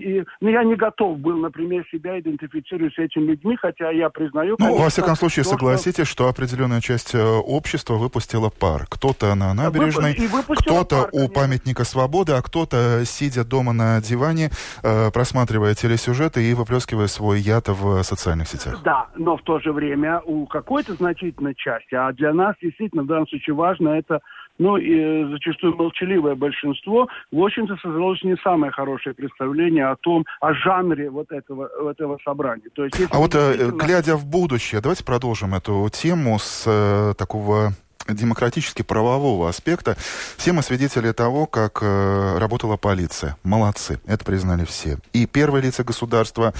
ну, 0.40 0.48
я 0.48 0.64
не 0.64 0.74
готов 0.74 1.18
был, 1.18 1.38
например, 1.38 1.86
себя 1.90 2.18
идентифицировать 2.18 2.94
с 2.94 2.98
этими 2.98 3.30
людьми, 3.30 3.56
хотя 3.56 3.90
я 3.90 4.10
признаю... 4.10 4.56
Ну, 4.58 4.66
конечно, 4.66 4.84
во 4.84 4.90
всяком 4.90 5.14
случае, 5.16 5.44
то, 5.44 5.50
согласитесь, 5.50 6.06
что... 6.06 6.24
что 6.24 6.28
определенная 6.28 6.80
часть 6.80 7.14
э, 7.14 7.22
общества 7.22 7.94
выпустила 7.94 8.50
пар. 8.50 8.86
Кто-то 8.88 9.34
на 9.34 9.54
набережной, 9.54 10.16
кто-то 10.60 11.08
у 11.12 11.28
памятника 11.28 11.84
свободы, 11.84 12.32
а 12.32 12.42
кто-то, 12.42 13.04
сидя 13.04 13.44
дома 13.44 13.72
на 13.72 14.00
диване, 14.00 14.50
э, 14.82 15.10
просматривая 15.12 15.74
телесюжеты 15.74 16.42
и 16.42 16.54
выплескивая 16.54 17.06
свой 17.06 17.40
яд 17.40 17.68
в 17.68 18.02
социальных 18.02 18.48
сетях. 18.48 18.80
Да, 18.84 19.08
но 19.16 19.36
в 19.36 19.42
то 19.42 19.60
же 19.60 19.72
время 19.72 20.20
у 20.24 20.46
какой-то 20.46 20.94
значительной 20.94 21.54
части, 21.54 21.94
а 21.94 22.12
для 22.12 22.32
нас 22.32 22.56
действительно 22.60 23.02
в 23.02 23.06
данном 23.06 23.28
случае 23.28 23.54
важно 23.54 23.90
это 23.90 24.20
ну 24.58 24.76
и 24.76 25.30
зачастую 25.32 25.76
молчаливое 25.76 26.34
большинство, 26.34 27.08
в 27.30 27.42
общем-то, 27.42 27.76
создалось 27.76 28.22
не 28.22 28.36
самое 28.42 28.72
хорошее 28.72 29.14
представление 29.14 29.86
о 29.86 29.96
том, 29.96 30.24
о 30.40 30.54
жанре 30.54 31.10
вот 31.10 31.30
этого, 31.30 31.68
этого 31.90 32.18
собрания. 32.24 32.68
То 32.74 32.84
есть, 32.84 32.96
а 33.10 33.18
вот 33.18 33.34
э, 33.34 33.48
действительно... 33.48 33.78
глядя 33.78 34.16
в 34.16 34.26
будущее, 34.26 34.80
давайте 34.80 35.04
продолжим 35.04 35.54
эту 35.54 35.88
тему 35.92 36.38
с 36.38 36.64
э, 36.66 37.14
такого 37.16 37.72
демократически-правового 38.08 39.48
аспекта, 39.48 39.96
все 40.36 40.52
мы 40.52 40.62
свидетели 40.62 41.12
того, 41.12 41.46
как 41.46 41.78
э, 41.82 42.38
работала 42.38 42.76
полиция. 42.76 43.36
Молодцы, 43.42 44.00
это 44.06 44.24
признали 44.24 44.64
все. 44.64 44.98
И 45.12 45.26
первые 45.26 45.62
лица 45.62 45.84
государства, 45.84 46.52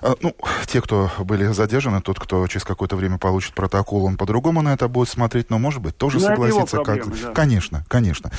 э, 0.00 0.14
ну, 0.20 0.34
те, 0.66 0.80
кто 0.80 1.10
были 1.18 1.46
задержаны, 1.46 2.00
тот, 2.00 2.18
кто 2.18 2.46
через 2.46 2.64
какое-то 2.64 2.96
время 2.96 3.18
получит 3.18 3.54
протокол, 3.54 4.04
он 4.04 4.16
по-другому 4.16 4.62
на 4.62 4.72
это 4.74 4.88
будет 4.88 5.08
смотреть, 5.08 5.50
но, 5.50 5.58
может 5.58 5.80
быть, 5.80 5.96
тоже 5.96 6.18
но 6.18 6.22
ну, 6.22 6.28
согласится. 6.28 6.76
Проблемы, 6.76 7.10
как... 7.10 7.20
да. 7.22 7.32
Конечно, 7.32 7.84
конечно. 7.88 8.30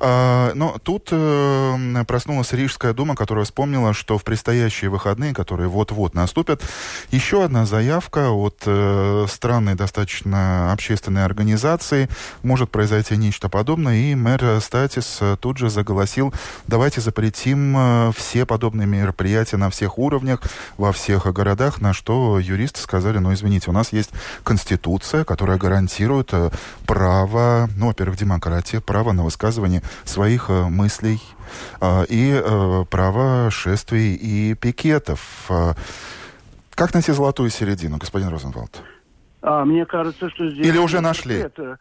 А, 0.00 0.52
но 0.54 0.78
тут 0.82 1.08
э, 1.10 2.04
проснулась 2.06 2.52
Рижская 2.52 2.92
дума, 2.92 3.14
которая 3.14 3.44
вспомнила, 3.44 3.92
что 3.92 4.18
в 4.18 4.24
предстоящие 4.24 4.90
выходные, 4.90 5.34
которые 5.34 5.68
вот-вот 5.68 6.14
наступят, 6.14 6.62
еще 7.10 7.44
одна 7.44 7.66
заявка 7.66 8.30
от 8.30 8.62
э, 8.66 9.26
странной 9.28 9.74
достаточно 9.74 10.72
общественной 10.72 11.24
организации, 11.24 12.08
может 12.42 12.70
произойти 12.70 13.16
нечто 13.16 13.48
подобное, 13.48 13.96
и 13.96 14.14
мэр 14.14 14.60
Статис 14.60 15.18
э, 15.20 15.36
тут 15.40 15.58
же 15.58 15.70
заголосил, 15.70 16.32
давайте 16.66 17.00
запретим 17.00 17.76
э, 17.76 18.12
все 18.16 18.46
подобные 18.46 18.86
мероприятия 18.86 19.56
на 19.56 19.70
всех 19.70 19.98
уровнях, 19.98 20.40
во 20.76 20.92
всех 20.92 21.32
городах, 21.32 21.80
на 21.80 21.92
что 21.92 22.38
юристы 22.38 22.80
сказали, 22.80 23.18
ну, 23.18 23.32
извините, 23.32 23.70
у 23.70 23.72
нас 23.72 23.92
есть 23.92 24.10
Конституция, 24.44 25.24
которая 25.24 25.58
гарантирует 25.58 26.30
э, 26.32 26.50
право, 26.86 27.68
ну, 27.76 27.86
во-первых, 27.86 28.16
демократия, 28.18 28.80
право 28.80 29.12
на 29.12 29.24
высказывание 29.24 29.82
своих 30.04 30.48
мыслей 30.48 31.20
и 31.82 32.84
право 32.90 33.50
шествий 33.50 34.14
и 34.14 34.54
пикетов. 34.54 35.50
Как 36.74 36.94
найти 36.94 37.12
золотую 37.12 37.50
середину, 37.50 37.98
господин 37.98 38.28
Розенвалд? 38.28 38.82
А, 39.42 39.64
мне 39.64 39.84
кажется, 39.84 40.30
что 40.30 40.48
здесь... 40.48 40.66
Или 40.66 40.78
уже 40.78 41.00
нашли? 41.00 41.36
Это, 41.36 41.78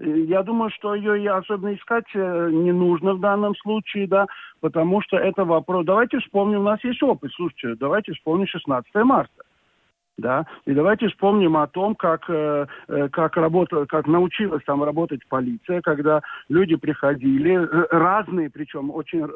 я 0.00 0.42
думаю, 0.42 0.70
что 0.70 0.94
ее 0.94 1.32
особенно 1.32 1.74
искать 1.74 2.06
э, 2.14 2.50
не 2.50 2.72
нужно 2.72 3.14
в 3.14 3.20
данном 3.20 3.54
случае, 3.56 4.06
да, 4.06 4.26
потому 4.60 5.02
что 5.02 5.16
это 5.16 5.44
вопрос... 5.44 5.84
Давайте 5.84 6.18
вспомним, 6.18 6.60
у 6.60 6.64
нас 6.64 6.82
есть 6.82 7.02
опыт, 7.02 7.30
слушайте, 7.34 7.76
давайте 7.78 8.12
вспомним 8.12 8.46
16 8.46 8.94
марта 9.04 9.42
да, 10.20 10.46
и 10.66 10.72
давайте 10.72 11.08
вспомним 11.08 11.56
о 11.56 11.66
том, 11.66 11.94
как, 11.94 12.24
э, 12.28 12.66
э, 12.88 13.08
как, 13.10 13.36
работа, 13.36 13.86
как 13.86 14.06
научилась 14.06 14.62
там 14.64 14.84
работать 14.84 15.20
полиция, 15.28 15.80
когда 15.80 16.20
люди 16.48 16.76
приходили, 16.76 17.58
э, 17.58 17.86
разные, 17.90 18.50
причем 18.50 18.90
очень 18.90 19.26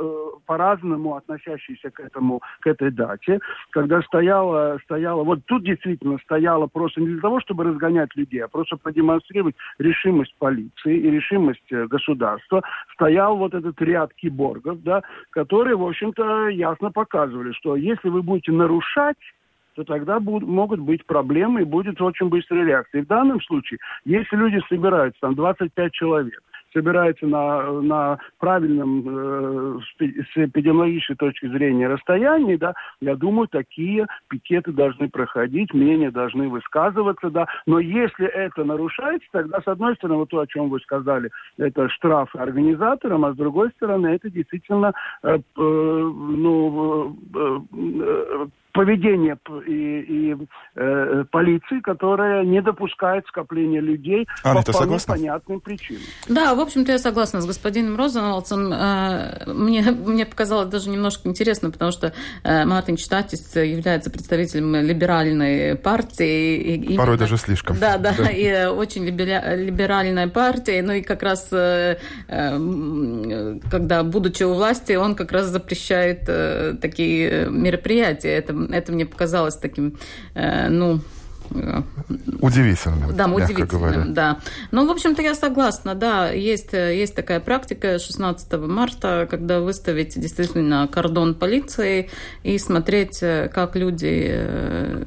по-разному 0.46 1.16
относящиеся 1.16 1.90
к 1.90 2.00
этому, 2.00 2.40
к 2.60 2.66
этой 2.66 2.90
дате, 2.90 3.40
когда 3.70 4.02
стояла, 4.02 4.78
стояла, 4.84 5.24
вот 5.24 5.40
тут 5.46 5.64
действительно 5.64 6.18
стояла 6.18 6.66
просто 6.66 7.00
не 7.00 7.08
для 7.08 7.20
того, 7.20 7.40
чтобы 7.40 7.64
разгонять 7.64 8.14
людей, 8.16 8.40
а 8.40 8.48
просто 8.48 8.76
продемонстрировать 8.76 9.56
решимость 9.78 10.34
полиции 10.38 10.96
и 10.96 11.10
решимость 11.10 11.70
государства, 11.70 12.62
стоял 12.92 13.36
вот 13.36 13.54
этот 13.54 13.80
ряд 13.82 14.12
киборгов, 14.14 14.82
да, 14.82 15.02
которые, 15.30 15.76
в 15.76 15.86
общем-то, 15.86 16.48
ясно 16.48 16.90
показывали, 16.90 17.52
что 17.52 17.76
если 17.76 18.08
вы 18.08 18.22
будете 18.22 18.52
нарушать 18.52 19.16
то 19.74 19.84
тогда 19.84 20.20
будут, 20.20 20.48
могут 20.48 20.80
быть 20.80 21.04
проблемы 21.06 21.62
и 21.62 21.64
будет 21.64 22.00
очень 22.00 22.28
быстрая 22.28 22.64
реакция. 22.64 23.02
И 23.02 23.04
в 23.04 23.08
данном 23.08 23.40
случае, 23.42 23.78
если 24.04 24.36
люди 24.36 24.60
собираются, 24.68 25.20
там 25.20 25.34
25 25.34 25.92
человек, 25.92 26.40
собираются 26.74 27.26
на, 27.26 27.72
на 27.80 28.18
правильном 28.38 29.04
э, 29.06 29.78
с 30.00 30.36
эпидемиологической 30.36 31.16
точки 31.16 31.46
зрения 31.46 31.86
расстоянии, 31.86 32.56
да, 32.56 32.74
я 33.00 33.14
думаю, 33.14 33.48
такие 33.48 34.06
пикеты 34.28 34.72
должны 34.72 35.08
проходить, 35.08 35.72
мнения 35.72 36.10
должны 36.10 36.48
высказываться, 36.48 37.30
да. 37.30 37.46
Но 37.66 37.78
если 37.78 38.26
это 38.26 38.64
нарушается, 38.64 39.26
тогда, 39.30 39.60
с 39.60 39.68
одной 39.68 39.94
стороны, 39.94 40.18
вот 40.18 40.30
то, 40.30 40.40
о 40.40 40.46
чем 40.46 40.68
вы 40.68 40.80
сказали, 40.80 41.30
это 41.56 41.88
штрафы 41.88 42.38
организаторам, 42.38 43.24
а 43.24 43.32
с 43.32 43.36
другой 43.36 43.70
стороны, 43.76 44.08
это 44.08 44.28
действительно 44.28 44.92
э, 45.22 45.36
э, 45.36 45.40
ну, 45.56 47.16
э, 47.34 47.60
э, 47.72 48.46
поведение 48.74 49.38
и, 49.66 50.00
и 50.00 50.36
э, 50.74 51.24
полиции, 51.30 51.80
которая 51.80 52.44
не 52.44 52.60
допускает 52.60 53.24
скопления 53.28 53.80
людей 53.80 54.26
а, 54.42 54.52
по 54.54 54.62
вполне 54.62 54.98
согласна? 54.98 55.14
понятным 55.14 55.60
причинам. 55.60 56.02
Да, 56.28 56.54
в 56.56 56.60
общем-то, 56.60 56.90
я 56.90 56.98
согласна 56.98 57.40
с 57.40 57.46
господином 57.46 57.96
Розенвалдсом. 57.96 58.72
Э, 58.72 59.44
мне, 59.46 59.82
мне 59.92 60.26
показалось 60.26 60.68
даже 60.68 60.90
немножко 60.90 61.28
интересно, 61.28 61.70
потому 61.70 61.92
что 61.92 62.12
э, 62.42 62.64
Мартин 62.64 62.98
Штатис 62.98 63.54
является 63.54 64.10
представителем 64.10 64.74
либеральной 64.74 65.76
партии. 65.76 66.56
И 66.56 66.74
именно, 66.74 66.98
Порой 66.98 67.16
даже 67.16 67.36
слишком. 67.36 67.78
Да, 67.78 67.96
да, 67.96 68.12
да. 68.18 68.28
и 68.28 68.44
э, 68.44 68.68
очень 68.70 69.04
либеральная 69.04 70.26
партия. 70.26 70.82
Ну 70.82 70.94
и 70.94 71.02
как 71.02 71.22
раз, 71.22 71.48
когда, 72.28 74.02
будучи 74.02 74.42
у 74.42 74.54
власти, 74.54 74.94
он 74.94 75.14
как 75.14 75.30
раз 75.30 75.46
запрещает 75.46 76.28
такие 76.80 77.46
мероприятия. 77.48 78.30
Это 78.30 78.63
это 78.72 78.92
мне 78.92 79.06
показалось 79.06 79.56
таким, 79.56 79.96
э, 80.34 80.68
ну, 80.68 81.00
э, 81.50 81.82
Удивительным. 82.40 83.16
Да, 83.16 83.26
удивительным, 83.26 84.14
да. 84.14 84.40
Ну, 84.70 84.86
в 84.86 84.90
общем-то, 84.90 85.22
я 85.22 85.34
согласна, 85.34 85.94
да, 85.94 86.30
есть, 86.30 86.72
есть 86.72 87.14
такая 87.14 87.40
практика 87.40 87.98
16 87.98 88.52
марта, 88.66 89.26
когда 89.30 89.60
выставить 89.60 90.18
действительно 90.18 90.88
кордон 90.92 91.34
полиции 91.34 92.10
и 92.42 92.58
смотреть, 92.58 93.22
э, 93.22 93.48
как 93.52 93.76
люди, 93.76 94.28
э, 94.30 95.06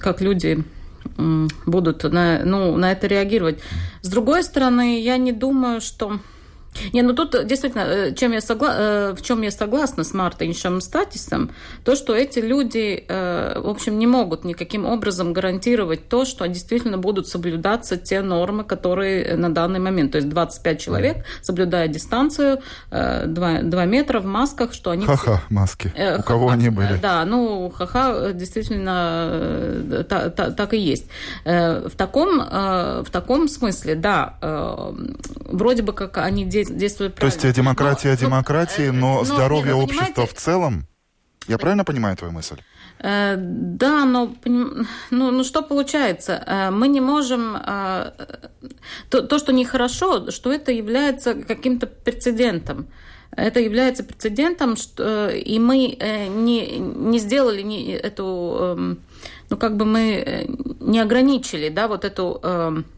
как 0.00 0.20
люди 0.20 0.64
будут 1.66 2.02
на, 2.04 2.44
ну, 2.44 2.76
на 2.76 2.92
это 2.92 3.06
реагировать. 3.06 3.60
С 4.00 4.08
другой 4.08 4.42
стороны, 4.42 5.00
я 5.00 5.18
не 5.18 5.32
думаю, 5.32 5.80
что 5.80 6.18
Не, 6.92 7.02
ну 7.02 7.14
тут 7.14 7.46
действительно, 7.46 7.82
э, 7.82 8.14
чем 8.14 8.32
я 8.32 8.40
согла... 8.40 8.74
Э, 8.76 9.14
в 9.14 9.22
чем 9.22 9.42
я 9.42 9.50
согласна 9.50 10.04
с 10.04 10.12
Мартиншем 10.14 10.80
Статисом, 10.80 11.50
то, 11.84 11.96
что 11.96 12.14
эти 12.14 12.40
люди, 12.40 13.04
э, 13.08 13.60
в 13.60 13.68
общем, 13.68 13.98
не 13.98 14.06
могут 14.06 14.44
никаким 14.44 14.84
образом 14.84 15.32
гарантировать 15.32 16.08
то, 16.08 16.24
что 16.24 16.46
действительно 16.46 16.98
будут 16.98 17.28
соблюдаться 17.28 17.96
те 17.96 18.22
нормы, 18.22 18.64
которые 18.64 19.36
на 19.36 19.52
данный 19.52 19.80
момент, 19.80 20.12
то 20.12 20.16
есть 20.16 20.28
25 20.28 20.80
человек, 20.80 21.24
соблюдая 21.42 21.88
дистанцию, 21.88 22.60
2, 22.90 23.26
2 23.62 23.84
метра 23.84 24.20
в 24.20 24.26
масках, 24.26 24.72
что 24.72 24.90
они... 24.90 25.06
Ха-ха, 25.06 25.42
маски. 25.50 25.92
У 26.18 26.22
кого 26.22 26.50
они 26.50 26.70
были? 26.70 26.98
Да, 27.00 27.24
ну, 27.24 27.70
ха-ха, 27.70 28.32
действительно, 28.32 30.04
та, 30.08 30.30
та, 30.30 30.50
так 30.50 30.74
и 30.74 30.78
есть. 30.78 31.06
В 31.44 31.92
таком, 31.96 32.38
в 32.38 33.06
таком 33.10 33.48
смысле, 33.48 33.94
да, 33.94 34.34
вроде 35.44 35.82
бы 35.82 35.92
как 35.92 36.18
они 36.18 36.44
действуют 36.44 36.63
правильно. 37.10 37.40
То 37.40 37.46
есть 37.46 37.56
демократия 37.56 38.10
но, 38.10 38.16
демократии, 38.16 38.88
но, 38.90 39.18
но 39.18 39.24
здоровье 39.24 39.72
но, 39.72 39.82
общества 39.82 40.26
в 40.26 40.34
целом? 40.34 40.86
Я 41.46 41.58
правильно 41.58 41.84
понимаю 41.84 42.16
твою 42.16 42.32
мысль? 42.32 42.56
Э, 43.00 43.36
да, 43.36 44.04
но 44.04 44.34
ну, 44.44 44.84
ну 45.10 45.44
что 45.44 45.62
получается? 45.62 46.42
Э, 46.46 46.70
мы 46.70 46.88
не 46.88 47.00
можем... 47.00 47.56
Э, 47.56 48.12
то, 49.10 49.22
то, 49.22 49.38
что 49.38 49.52
нехорошо, 49.52 50.30
что 50.30 50.52
это 50.52 50.72
является 50.72 51.34
каким-то 51.34 51.86
прецедентом. 51.86 52.86
Это 53.36 53.60
является 53.60 54.04
прецедентом, 54.04 54.76
что, 54.76 55.28
и 55.28 55.58
мы 55.58 55.98
не, 56.28 56.78
не 56.78 57.18
сделали 57.18 57.62
не, 57.62 57.92
эту... 57.92 58.56
Эм, 58.60 58.98
ну, 59.50 59.56
как 59.56 59.76
бы 59.76 59.84
мы 59.84 60.46
не 60.80 61.00
ограничили, 61.00 61.68
да, 61.68 61.88
вот 61.88 62.04
эту 62.04 62.38
эм, 62.42 62.84
Э, 62.84 62.93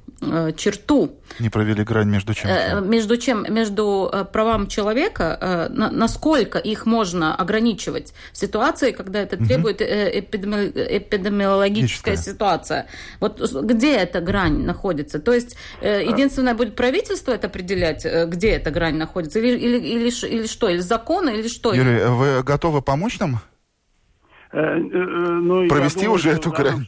черту. 0.57 1.13
Не 1.39 1.51
провели 1.51 1.85
грань 1.85 2.09
между 2.09 2.33
чем? 2.35 2.51
Э, 2.51 2.81
между 2.81 3.17
чем? 3.17 3.45
Между 3.53 4.09
э, 4.13 4.25
правам 4.25 4.67
человека, 4.67 5.69
насколько 5.71 6.59
их 6.59 6.87
можно 6.87 7.35
ограничивать 7.35 8.15
в 8.33 8.37
ситуации, 8.39 8.93
когда 8.93 9.21
это 9.21 9.37
требует 9.37 9.83
эпидеми... 9.83 10.69
эпидемиологическая 10.69 12.17
ситуация. 12.17 12.87
Вот 13.21 13.41
где 13.41 13.97
эта 13.97 14.21
грань 14.21 14.65
находится? 14.65 15.19
То 15.19 15.35
есть 15.35 15.57
единственное 15.83 16.55
будет 16.55 16.77
правительство 16.77 17.33
это 17.33 17.49
определять, 17.49 18.07
где 18.27 18.51
эта 18.51 18.71
грань 18.71 18.97
находится? 18.97 19.39
Или, 19.39 19.59
или, 19.59 19.79
или, 19.79 20.27
или 20.27 20.47
что? 20.47 20.69
Или 20.69 20.81
законы, 20.81 21.39
или 21.39 21.49
что? 21.49 21.75
Юрий, 21.75 22.05
вы 22.05 22.43
готовы 22.43 22.81
помочь 22.81 23.19
нам? 23.19 23.41
ну, 24.53 25.69
Провести 25.69 26.05
думаю, 26.05 26.15
уже 26.15 26.31
эту 26.31 26.51
грань? 26.51 26.87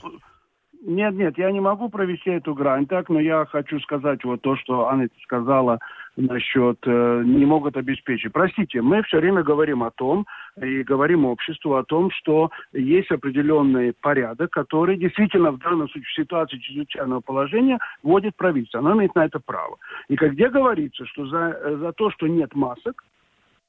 Нет, 0.88 1.16
нет, 1.16 1.36
я 1.36 1.52
не 1.52 1.60
могу 1.60 1.90
провести 1.90 2.30
эту 2.30 2.54
грань 2.54 2.86
так, 2.86 3.10
но 3.10 3.20
я 3.20 3.44
хочу 3.44 3.78
сказать 3.80 4.24
вот 4.24 4.40
то, 4.40 4.56
что 4.56 4.88
Анна 4.88 5.06
сказала 5.22 5.80
насчет 6.16 6.78
э, 6.86 7.22
не 7.26 7.44
могут 7.44 7.76
обеспечить. 7.76 8.32
Простите, 8.32 8.80
мы 8.80 9.02
все 9.02 9.18
время 9.18 9.42
говорим 9.42 9.82
о 9.82 9.90
том, 9.90 10.24
и 10.56 10.82
говорим 10.82 11.26
обществу 11.26 11.76
о 11.76 11.84
том, 11.84 12.10
что 12.10 12.50
есть 12.72 13.10
определенный 13.10 13.92
порядок, 14.00 14.50
который 14.50 14.96
действительно 14.96 15.50
в 15.50 15.58
данном 15.58 15.90
случае 15.90 16.08
в 16.08 16.22
ситуации 16.22 16.56
чрезвычайного 16.56 17.20
положения 17.20 17.78
вводит 18.02 18.34
правительство. 18.36 18.80
Оно 18.80 18.94
имеет 18.94 19.14
на 19.14 19.26
это 19.26 19.40
право. 19.40 19.76
И 20.08 20.16
как 20.16 20.32
где 20.32 20.48
говорится, 20.48 21.04
что 21.04 21.26
за, 21.26 21.76
за 21.76 21.92
то, 21.92 22.10
что 22.12 22.26
нет 22.26 22.54
масок, 22.54 23.04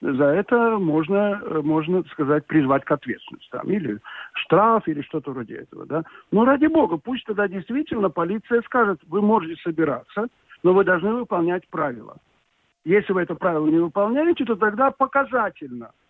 за 0.01 0.25
это 0.25 0.77
можно, 0.77 1.41
можно 1.63 2.03
сказать, 2.11 2.45
призвать 2.45 2.85
к 2.85 2.91
ответственности. 2.91 3.49
Там, 3.51 3.69
или 3.69 3.99
штраф, 4.33 4.87
или 4.87 5.01
что-то 5.01 5.31
вроде 5.31 5.55
этого. 5.55 5.85
Да? 5.85 6.03
Но 6.31 6.45
ради 6.45 6.67
бога, 6.67 6.97
пусть 6.97 7.25
тогда 7.25 7.47
действительно 7.47 8.09
полиция 8.09 8.61
скажет, 8.61 8.99
вы 9.07 9.21
можете 9.21 9.61
собираться, 9.61 10.27
но 10.63 10.73
вы 10.73 10.83
должны 10.83 11.13
выполнять 11.13 11.67
правила. 11.69 12.15
Если 12.85 13.11
вы 13.11 13.23
это 13.23 13.35
правило 13.35 13.67
не 13.67 13.79
выполняете, 13.79 14.45
то 14.45 14.55
тогда 14.55 14.91
показательно– 14.91 15.91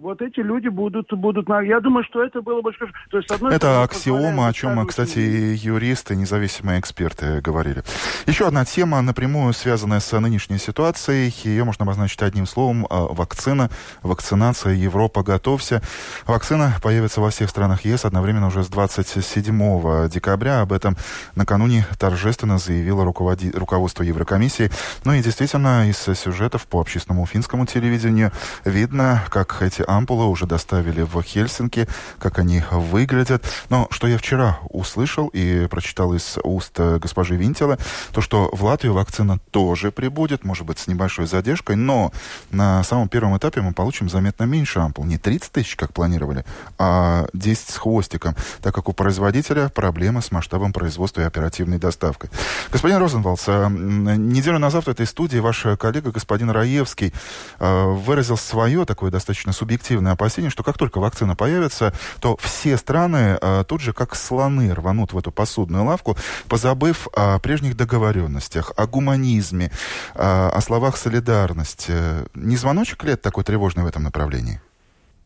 вот 0.00 0.20
эти 0.20 0.40
люди 0.40 0.68
будут, 0.68 1.12
будут... 1.12 1.48
Я 1.48 1.80
думаю, 1.80 2.04
что 2.04 2.22
это 2.22 2.42
было 2.42 2.60
бы... 2.60 2.72
То 3.10 3.16
есть, 3.16 3.30
одной 3.30 3.54
это 3.54 3.82
аксиома, 3.82 4.48
о 4.48 4.52
чем, 4.52 4.86
кстати, 4.86 5.18
и 5.18 5.54
юристы, 5.54 6.14
независимые 6.14 6.78
эксперты 6.78 7.40
говорили. 7.40 7.82
Еще 8.26 8.46
одна 8.46 8.64
тема, 8.64 9.00
напрямую 9.00 9.52
связанная 9.54 10.00
с 10.00 10.18
нынешней 10.18 10.58
ситуацией. 10.58 11.32
Ее 11.44 11.64
можно 11.64 11.84
обозначить 11.84 12.22
одним 12.22 12.46
словом. 12.46 12.86
А, 12.90 13.06
вакцина, 13.06 13.70
вакцинация. 14.02 14.74
Европа, 14.74 15.22
готовься. 15.22 15.82
Вакцина 16.26 16.74
появится 16.82 17.20
во 17.20 17.30
всех 17.30 17.48
странах 17.48 17.84
ЕС 17.84 18.04
одновременно 18.04 18.48
уже 18.48 18.64
с 18.64 18.68
27 18.68 20.08
декабря. 20.08 20.60
Об 20.60 20.72
этом 20.72 20.96
накануне 21.34 21.86
торжественно 21.98 22.58
заявило 22.58 23.04
руководи... 23.04 23.50
руководство 23.52 24.02
Еврокомиссии. 24.02 24.70
Ну 25.04 25.14
и 25.14 25.22
действительно, 25.22 25.88
из 25.88 25.98
сюжетов 25.98 26.66
по 26.66 26.80
общественному 26.80 27.26
финскому 27.26 27.66
телевидению 27.66 28.32
видно, 28.64 29.22
как 29.30 29.62
эти 29.62 29.77
ампулы 29.86 30.26
уже 30.26 30.46
доставили 30.46 31.02
в 31.02 31.22
Хельсинки, 31.22 31.86
как 32.18 32.38
они 32.38 32.62
выглядят. 32.70 33.44
Но 33.68 33.88
что 33.90 34.06
я 34.06 34.18
вчера 34.18 34.58
услышал 34.70 35.28
и 35.28 35.66
прочитал 35.66 36.14
из 36.14 36.38
уст 36.42 36.72
э, 36.78 36.98
госпожи 36.98 37.36
Винтела, 37.36 37.78
то, 38.12 38.20
что 38.20 38.50
в 38.52 38.64
Латвию 38.64 38.94
вакцина 38.94 39.38
тоже 39.50 39.90
прибудет, 39.90 40.44
может 40.44 40.66
быть, 40.66 40.78
с 40.78 40.86
небольшой 40.86 41.26
задержкой, 41.26 41.76
но 41.76 42.12
на 42.50 42.82
самом 42.84 43.08
первом 43.08 43.36
этапе 43.36 43.60
мы 43.60 43.72
получим 43.72 44.08
заметно 44.08 44.44
меньше 44.44 44.80
ампул. 44.80 45.04
Не 45.04 45.18
30 45.18 45.52
тысяч, 45.52 45.76
как 45.76 45.92
планировали, 45.92 46.44
а 46.78 47.26
10 47.32 47.68
с 47.70 47.76
хвостиком, 47.76 48.34
так 48.62 48.74
как 48.74 48.88
у 48.88 48.92
производителя 48.92 49.68
проблемы 49.68 50.22
с 50.22 50.30
масштабом 50.30 50.72
производства 50.72 51.20
и 51.20 51.24
оперативной 51.24 51.78
доставкой. 51.78 52.30
Господин 52.72 52.98
Розенвалдс, 52.98 53.44
э, 53.46 53.68
неделю 53.68 54.58
назад 54.58 54.84
в 54.84 54.88
этой 54.88 55.06
студии 55.06 55.38
ваш 55.38 55.66
коллега, 55.78 56.10
господин 56.10 56.50
Раевский, 56.50 57.12
э, 57.58 57.84
выразил 57.84 58.36
свое 58.36 58.84
такое 58.84 59.10
достаточно 59.10 59.52
субъективное 59.58 60.12
опасение, 60.12 60.50
что 60.50 60.62
как 60.62 60.78
только 60.78 60.98
вакцина 61.00 61.36
появится, 61.36 61.92
то 62.20 62.36
все 62.38 62.76
страны 62.76 63.38
э, 63.40 63.64
тут 63.68 63.80
же 63.80 63.92
как 63.92 64.14
слоны 64.14 64.72
рванут 64.74 65.12
в 65.12 65.18
эту 65.18 65.30
посудную 65.32 65.84
лавку, 65.84 66.16
позабыв 66.48 67.08
о 67.14 67.38
прежних 67.40 67.76
договоренностях, 67.76 68.72
о 68.76 68.86
гуманизме, 68.86 69.66
э, 69.66 70.18
о 70.18 70.60
словах 70.60 70.96
солидарности. 70.96 71.92
Не 72.34 72.56
звоночек 72.56 73.04
это 73.04 73.22
такой 73.22 73.44
тревожный 73.44 73.84
в 73.84 73.86
этом 73.86 74.02
направлении? 74.02 74.60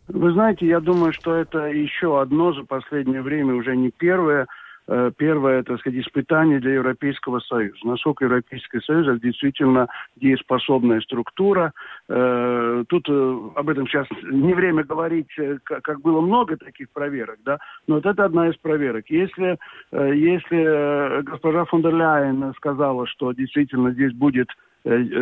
Вы 0.08 0.32
знаете, 0.32 0.66
я 0.66 0.80
думаю, 0.80 1.12
что 1.12 1.34
это 1.34 1.66
еще 1.66 2.20
одно 2.20 2.52
за 2.52 2.64
последнее 2.64 3.22
время, 3.22 3.54
уже 3.54 3.76
не 3.76 3.90
первое, 3.90 4.46
первое, 5.16 5.62
так 5.62 5.80
сказать, 5.80 6.00
испытание 6.00 6.60
для 6.60 6.74
Европейского 6.74 7.40
Союза. 7.40 7.78
Насколько 7.84 8.24
Европейский 8.24 8.80
Союз 8.80 9.06
это 9.06 9.20
действительно 9.20 9.88
дееспособная 10.16 11.00
структура. 11.00 11.72
Э, 12.08 12.84
тут 12.88 13.08
э, 13.08 13.38
об 13.56 13.68
этом 13.68 13.86
сейчас 13.86 14.06
не 14.30 14.54
время 14.54 14.84
говорить, 14.84 15.30
как 15.64 16.00
было 16.00 16.20
много 16.20 16.56
таких 16.56 16.90
проверок, 16.90 17.38
да, 17.44 17.58
но 17.86 17.96
вот 17.96 18.06
это 18.06 18.24
одна 18.24 18.48
из 18.48 18.56
проверок. 18.56 19.04
Если, 19.08 19.58
если 19.92 21.22
госпожа 21.22 21.64
фон 21.64 21.82
дер 21.82 21.94
Ляйен 21.94 22.52
сказала, 22.56 23.06
что 23.06 23.32
действительно 23.32 23.92
здесь 23.92 24.12
будет 24.12 24.48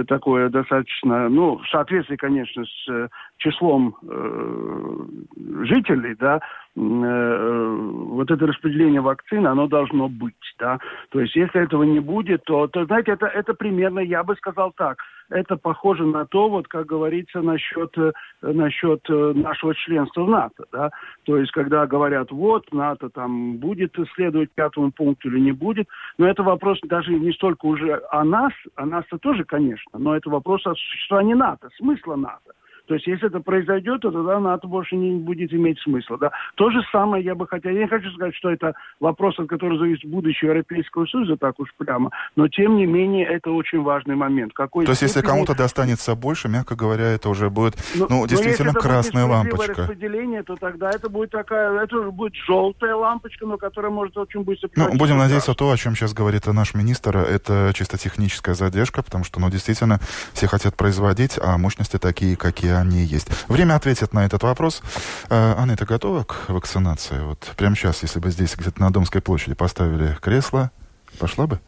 такое 0.09 0.49
достаточно, 0.49 1.29
ну, 1.29 1.59
в 1.59 1.69
соответствии, 1.69 2.17
конечно, 2.17 2.65
с 2.65 3.09
числом 3.41 3.97
э, 4.03 5.65
жителей, 5.65 6.15
да, 6.19 6.41
э, 6.77 7.77
вот 7.77 8.31
это 8.31 8.47
распределение 8.47 9.01
вакцин, 9.01 9.47
оно 9.47 9.67
должно 9.67 10.09
быть, 10.09 10.35
да. 10.59 10.79
То 11.11 11.21
есть, 11.21 11.35
если 11.35 11.63
этого 11.63 11.83
не 11.83 12.01
будет, 12.01 12.45
то, 12.45 12.67
то 12.69 12.85
знаете, 12.85 13.13
это, 13.13 13.27
это 13.27 13.55
примерно, 13.55 14.01
я 14.01 14.23
бы 14.23 14.37
сказал 14.37 14.73
так, 14.77 14.99
это 15.31 15.57
похоже 15.57 16.05
на 16.05 16.27
то, 16.27 16.49
вот 16.49 16.69
как 16.69 16.87
говорится 16.87 17.41
насчет, 17.41 17.97
э, 17.97 18.13
насчет 18.43 19.01
э, 19.09 19.33
нашего 19.35 19.75
членства 19.75 20.25
в 20.25 20.29
НАТО, 20.29 20.65
да. 20.71 20.91
То 21.25 21.39
есть, 21.39 21.51
когда 21.53 21.87
говорят, 21.87 22.31
вот, 22.31 22.73
НАТО 22.73 23.09
там 23.09 23.57
будет 23.57 23.97
следовать 24.15 24.51
пятому 24.55 24.93
пункту 24.93 25.29
или 25.29 25.41
не 25.41 25.53
будет, 25.53 25.89
но 26.19 26.29
это 26.29 26.43
вопрос 26.43 26.79
даже 26.85 27.13
не 27.13 27.33
столько 27.33 27.67
уже 27.67 28.03
о 28.11 28.23
нас, 28.23 28.53
о 28.77 28.85
нас-то 28.85 29.19
тоже, 29.19 29.45
конечно, 29.45 29.99
но 29.99 30.15
это 30.15 30.29
вопрос 30.29 30.67
о 30.67 30.75
существовании 30.75 31.35
НАТО, 31.35 31.71
смысла 31.79 32.17
НАТО. 32.17 32.53
То 32.91 32.95
есть, 32.95 33.07
если 33.07 33.29
это 33.29 33.39
произойдет, 33.39 34.01
то 34.01 34.11
тогда 34.11 34.41
НАТО 34.41 34.67
больше 34.67 34.97
не 34.97 35.13
будет 35.13 35.53
иметь 35.53 35.79
смысла. 35.79 36.19
Да? 36.19 36.33
То 36.57 36.71
же 36.71 36.81
самое 36.91 37.25
я 37.25 37.37
бы 37.37 37.47
хотел. 37.47 37.71
Я 37.71 37.83
не 37.83 37.87
хочу 37.87 38.11
сказать, 38.11 38.35
что 38.35 38.51
это 38.51 38.75
вопрос, 38.99 39.39
от 39.39 39.49
которого 39.49 39.79
зависит 39.79 40.11
будущее 40.11 40.49
Европейского 40.49 41.07
Союза, 41.07 41.37
так 41.37 41.61
уж 41.61 41.69
прямо. 41.79 42.11
Но, 42.35 42.49
тем 42.49 42.79
не 42.79 42.87
менее, 42.87 43.27
это 43.27 43.53
очень 43.53 43.81
важный 43.81 44.17
момент. 44.17 44.55
Какой 44.55 44.87
то 44.87 44.91
есть, 44.91 45.03
если 45.03 45.21
кому-то 45.21 45.55
достанется 45.55 46.17
больше, 46.17 46.49
мягко 46.49 46.75
говоря, 46.75 47.05
это 47.05 47.29
уже 47.29 47.49
будет, 47.49 47.77
ну, 47.95 48.09
ну 48.11 48.27
действительно, 48.27 48.73
но 48.75 48.81
красная 48.81 49.25
лампочка. 49.25 49.83
распределение, 49.83 50.43
то 50.43 50.57
тогда 50.57 50.91
это 50.91 51.09
будет 51.09 51.31
такая, 51.31 51.73
это 51.85 51.97
уже 51.97 52.11
будет 52.11 52.35
желтая 52.35 52.97
лампочка, 52.97 53.47
но 53.47 53.57
которая 53.57 53.93
может 53.93 54.19
очень 54.19 54.43
быстро... 54.43 54.69
Ну, 54.75 54.97
будем 54.97 55.17
надеяться, 55.17 55.55
то, 55.55 55.71
о 55.71 55.77
чем 55.77 55.95
сейчас 55.95 56.13
говорит 56.13 56.45
наш 56.49 56.75
министр, 56.75 57.19
это 57.19 57.71
чисто 57.73 57.99
техническая 57.99 58.57
задержка, 58.57 59.05
потому 59.05 59.23
что, 59.23 59.39
ну, 59.39 59.49
действительно, 59.49 60.01
все 60.33 60.49
хотят 60.49 60.75
производить, 60.75 61.39
а 61.41 61.57
мощности 61.57 61.97
такие, 61.97 62.37
какие 62.37 62.80
они 62.81 63.05
есть. 63.05 63.29
Время 63.49 63.75
ответит 63.75 64.13
на 64.13 64.25
этот 64.25 64.43
вопрос. 64.43 64.83
Э, 65.29 65.55
Анна, 65.57 65.77
ты 65.77 65.85
готова 65.85 66.25
к 66.25 66.49
вакцинации? 66.49 67.21
Вот 67.21 67.53
прямо 67.57 67.77
сейчас, 67.77 68.03
если 68.03 68.19
бы 68.19 68.31
здесь 68.31 68.55
где-то 68.57 68.81
на 68.81 68.93
Домской 68.93 69.21
площади 69.21 69.55
поставили 69.55 70.17
кресло, 70.21 70.71
пошла 71.19 71.47
бы? 71.47 71.61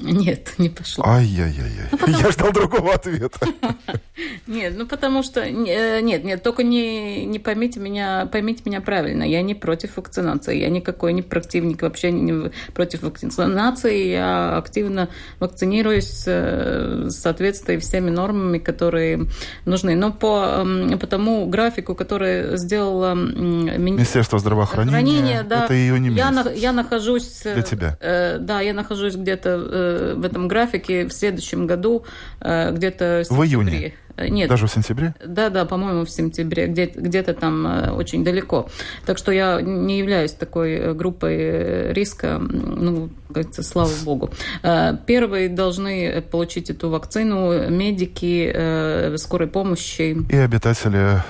Нет, 0.00 0.54
не 0.58 0.68
пошло. 0.68 1.04
Ай-яй-яй. 1.06 1.88
Ну, 1.90 1.98
потому... 1.98 2.18
Я 2.18 2.30
ждал 2.30 2.52
другого 2.52 2.94
ответа. 2.94 3.46
Нет, 4.46 4.74
ну 4.76 4.86
потому 4.86 5.22
что... 5.22 5.40
Э, 5.40 6.00
нет, 6.00 6.24
нет, 6.24 6.42
только 6.42 6.62
не, 6.64 7.24
не 7.24 7.38
поймите, 7.38 7.78
меня, 7.78 8.26
поймите 8.26 8.62
меня 8.64 8.80
правильно. 8.80 9.22
Я 9.22 9.42
не 9.42 9.54
против 9.54 9.96
вакцинации. 9.96 10.58
Я 10.58 10.70
никакой 10.70 11.12
не 11.12 11.22
противник 11.22 11.82
вообще 11.82 12.10
не 12.10 12.50
против 12.72 13.02
вакцинации. 13.02 14.08
Я 14.08 14.56
активно 14.56 15.08
вакцинируюсь 15.38 16.24
э, 16.26 17.04
в 17.06 17.10
соответствии 17.10 17.76
всеми 17.76 18.10
нормами, 18.10 18.58
которые 18.58 19.26
нужны. 19.64 19.94
Но 19.94 20.12
по, 20.12 20.66
по 20.98 21.06
тому 21.06 21.46
графику, 21.46 21.94
который 21.94 22.56
сделала 22.56 23.14
Министерство 23.14 24.38
здравоохранения, 24.38 25.42
да, 25.42 25.66
это 25.66 25.74
ее 25.74 26.00
не 26.00 26.10
я, 26.10 26.30
на, 26.30 26.50
я 26.50 26.72
нахожусь... 26.72 27.42
Для 27.42 27.62
тебя. 27.62 27.96
Э, 28.00 28.38
да, 28.38 28.60
я 28.60 28.72
нахожусь 28.72 29.14
где-то 29.14 29.56
в 30.16 30.24
этом 30.24 30.48
графике 30.48 31.06
в 31.06 31.12
следующем 31.12 31.66
году 31.66 32.04
э, 32.40 32.72
где-то... 32.72 33.24
В 33.28 33.42
июне? 33.42 33.94
Э, 34.18 34.28
нет. 34.28 34.48
Даже 34.48 34.66
в 34.66 34.70
сентябре? 34.70 35.14
Да, 35.24 35.48
да, 35.48 35.64
по-моему, 35.64 36.04
в 36.04 36.10
сентябре, 36.10 36.66
где- 36.66 36.92
где-то 36.94 37.34
там 37.34 37.66
э, 37.66 37.90
очень 37.92 38.24
далеко. 38.24 38.68
Так 39.06 39.18
что 39.18 39.32
я 39.32 39.60
не 39.60 39.98
являюсь 39.98 40.32
такой 40.32 40.72
э, 40.74 40.92
группой 40.92 41.92
риска, 41.92 42.38
ну, 42.38 43.10
говорится, 43.28 43.62
слава 43.62 43.90
богу. 44.04 44.30
Первые 45.06 45.50
должны 45.50 46.22
получить 46.22 46.70
эту 46.70 46.88
вакцину 46.88 47.68
медики 47.68 49.16
скорой 49.18 49.48
помощи. 49.48 50.16
И 50.30 50.36
обитатели 50.36 51.22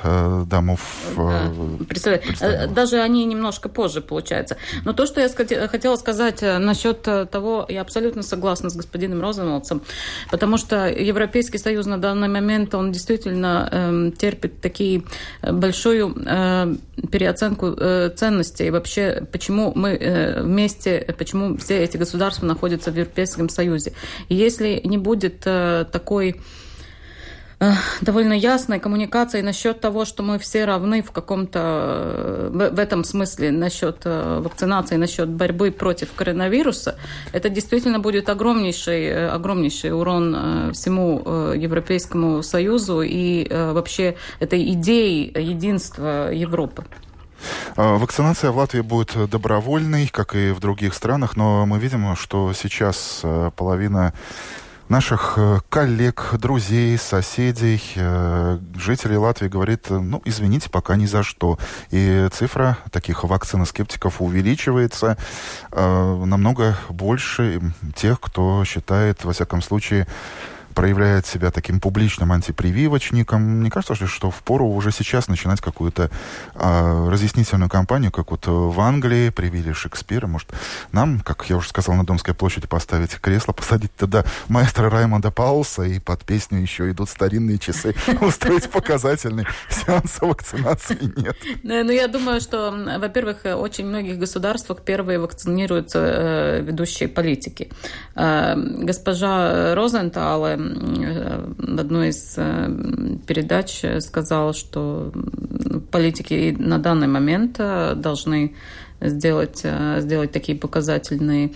домов. 0.47 0.81
Да. 1.17 1.51
Представляете, 1.89 2.69
даже 2.73 3.01
они 3.01 3.25
немножко 3.25 3.69
позже, 3.69 4.01
получается. 4.01 4.57
Но 4.85 4.93
то, 4.93 5.07
что 5.07 5.21
я 5.21 5.29
хотела 5.67 5.97
сказать 5.97 6.41
насчет 6.41 7.03
того, 7.03 7.67
я 7.69 7.81
абсолютно 7.81 8.23
согласна 8.23 8.71
с 8.71 8.77
господином 8.77 9.21
Розенвалдсом, 9.21 9.83
потому 10.31 10.57
что 10.57 10.87
Европейский 10.89 11.59
Союз 11.59 11.87
на 11.87 11.99
данный 11.99 12.29
момент 12.29 12.75
он 12.79 12.93
действительно 12.93 13.69
э, 13.71 14.11
терпит 14.19 14.61
такие 14.61 15.03
э, 15.43 15.53
большую 15.53 16.15
э, 16.25 16.75
переоценку 17.11 17.67
э, 17.67 18.11
ценностей. 18.15 18.67
И 18.67 18.71
вообще, 18.71 19.27
почему 19.31 19.73
мы 19.75 19.91
э, 19.91 20.43
вместе, 20.43 21.15
почему 21.19 21.57
все 21.57 21.83
эти 21.83 21.97
государства 21.97 22.47
находятся 22.47 22.91
в 22.91 22.97
Европейском 22.97 23.49
Союзе. 23.49 23.93
И 24.29 24.35
если 24.35 24.81
не 24.85 24.99
будет 24.99 25.43
э, 25.45 25.85
такой 25.91 26.41
довольно 28.01 28.35
ясной 28.35 28.79
коммуникацией 28.79 29.43
насчет 29.43 29.81
того, 29.81 30.05
что 30.05 30.23
мы 30.23 30.39
все 30.39 30.65
равны 30.65 31.03
в 31.03 31.11
каком-то, 31.11 32.51
э, 32.53 32.71
в 32.73 32.79
этом 32.79 33.05
смысле, 33.05 33.51
насчет 33.51 34.03
э, 34.05 34.41
вакцинации, 34.41 34.97
насчет 34.97 35.29
борьбы 35.29 35.71
против 35.71 36.13
коронавируса, 36.15 36.97
это 37.33 37.49
действительно 37.49 37.99
будет 37.99 38.29
огромнейший, 38.29 39.29
огромнейший 39.29 39.93
урон 39.93 40.73
всему 40.73 41.19
Европейскому 41.55 42.43
Союзу 42.43 43.03
и 43.03 43.49
вообще 43.51 44.17
этой 44.41 44.73
идеи 44.73 45.33
единства 45.37 46.33
Европы. 46.33 46.85
Вакцинация 47.77 48.51
в 48.51 48.57
Латвии 48.57 48.81
будет 48.81 49.31
добровольной, 49.31 50.09
как 50.09 50.35
и 50.35 50.51
в 50.51 50.61
других 50.61 50.95
странах, 50.95 51.37
но 51.37 51.67
мы 51.67 51.79
видим, 51.79 52.17
что 52.17 52.53
сейчас 52.53 53.23
половина 53.57 54.13
наших 54.89 55.35
э, 55.37 55.59
коллег, 55.69 56.31
друзей, 56.39 56.97
соседей, 56.99 57.83
э, 57.97 58.59
жителей 58.77 59.17
Латвии 59.17 59.49
говорит, 59.49 59.87
э, 59.91 59.99
ну, 59.99 60.23
извините, 60.25 60.71
пока 60.71 60.97
ни 60.97 61.07
за 61.07 61.23
что. 61.23 61.59
И 61.91 62.29
цифра 62.33 62.79
таких 62.91 63.25
вакциноскептиков 63.25 64.21
увеличивается 64.21 65.17
намного 65.71 66.77
больше 66.89 67.61
тех, 67.95 68.21
кто 68.21 68.65
считает, 68.65 69.25
во 69.25 69.33
всяком 69.33 69.63
случае, 69.63 70.07
проявляет 70.79 71.27
себя 71.27 71.51
таким 71.51 71.81
публичным 71.81 72.31
антипрививочником. 72.31 73.43
Мне 73.43 73.69
кажется, 73.69 74.07
что 74.07 74.31
в 74.31 74.45
пору 74.45 74.69
уже 74.69 74.93
сейчас 74.93 75.27
начинать 75.27 75.61
какую-то 75.61 76.09
э, 76.55 77.09
разъяснительную 77.11 77.69
кампанию, 77.69 78.13
как 78.13 78.31
вот 78.31 78.47
в 78.47 78.81
Англии 78.81 79.31
привили 79.31 79.73
Шекспира. 79.73 80.29
Может, 80.29 80.51
нам, 80.93 81.19
как 81.19 81.47
я 81.51 81.57
уже 81.57 81.69
сказал, 81.71 81.97
на 81.97 82.07
Домской 82.07 82.33
площади 82.33 82.69
поставить 82.69 83.11
кресло, 83.17 83.53
посадить 83.53 83.93
туда 83.97 84.25
маэстро 84.47 84.89
Раймонда 84.89 85.33
Пауса 85.33 85.83
и 85.83 85.99
под 85.99 86.25
песню 86.25 86.61
еще 86.61 86.89
идут 86.93 87.09
старинные 87.11 87.59
часы, 87.59 87.97
устроить 88.21 88.71
показательный 88.71 89.49
сеанс 89.69 90.21
вакцинации 90.21 90.97
нет. 91.17 91.37
Ну, 91.65 91.91
я 91.91 92.07
думаю, 92.07 92.41
что, 92.41 92.71
во-первых, 93.01 93.39
очень 93.45 93.85
многих 93.85 94.17
государствах 94.17 94.83
первые 94.83 95.19
вакцинируются 95.19 95.99
э, 95.99 96.61
ведущие 96.61 97.09
политики. 97.09 97.69
Э, 98.15 98.55
госпожа 98.55 99.75
Розентал 99.75 100.47
в 100.69 101.81
одной 101.81 102.09
из 102.09 102.35
э, 102.37 103.17
передач 103.27 103.85
сказал, 104.01 104.53
что 104.53 105.13
политики 105.91 106.55
на 106.59 106.79
данный 106.79 107.09
момент 107.09 107.57
э, 107.59 107.95
должны 107.95 108.55
сделать, 109.01 109.61
э, 109.65 110.01
сделать 110.01 110.33
такие 110.33 110.59
показательные 110.59 111.53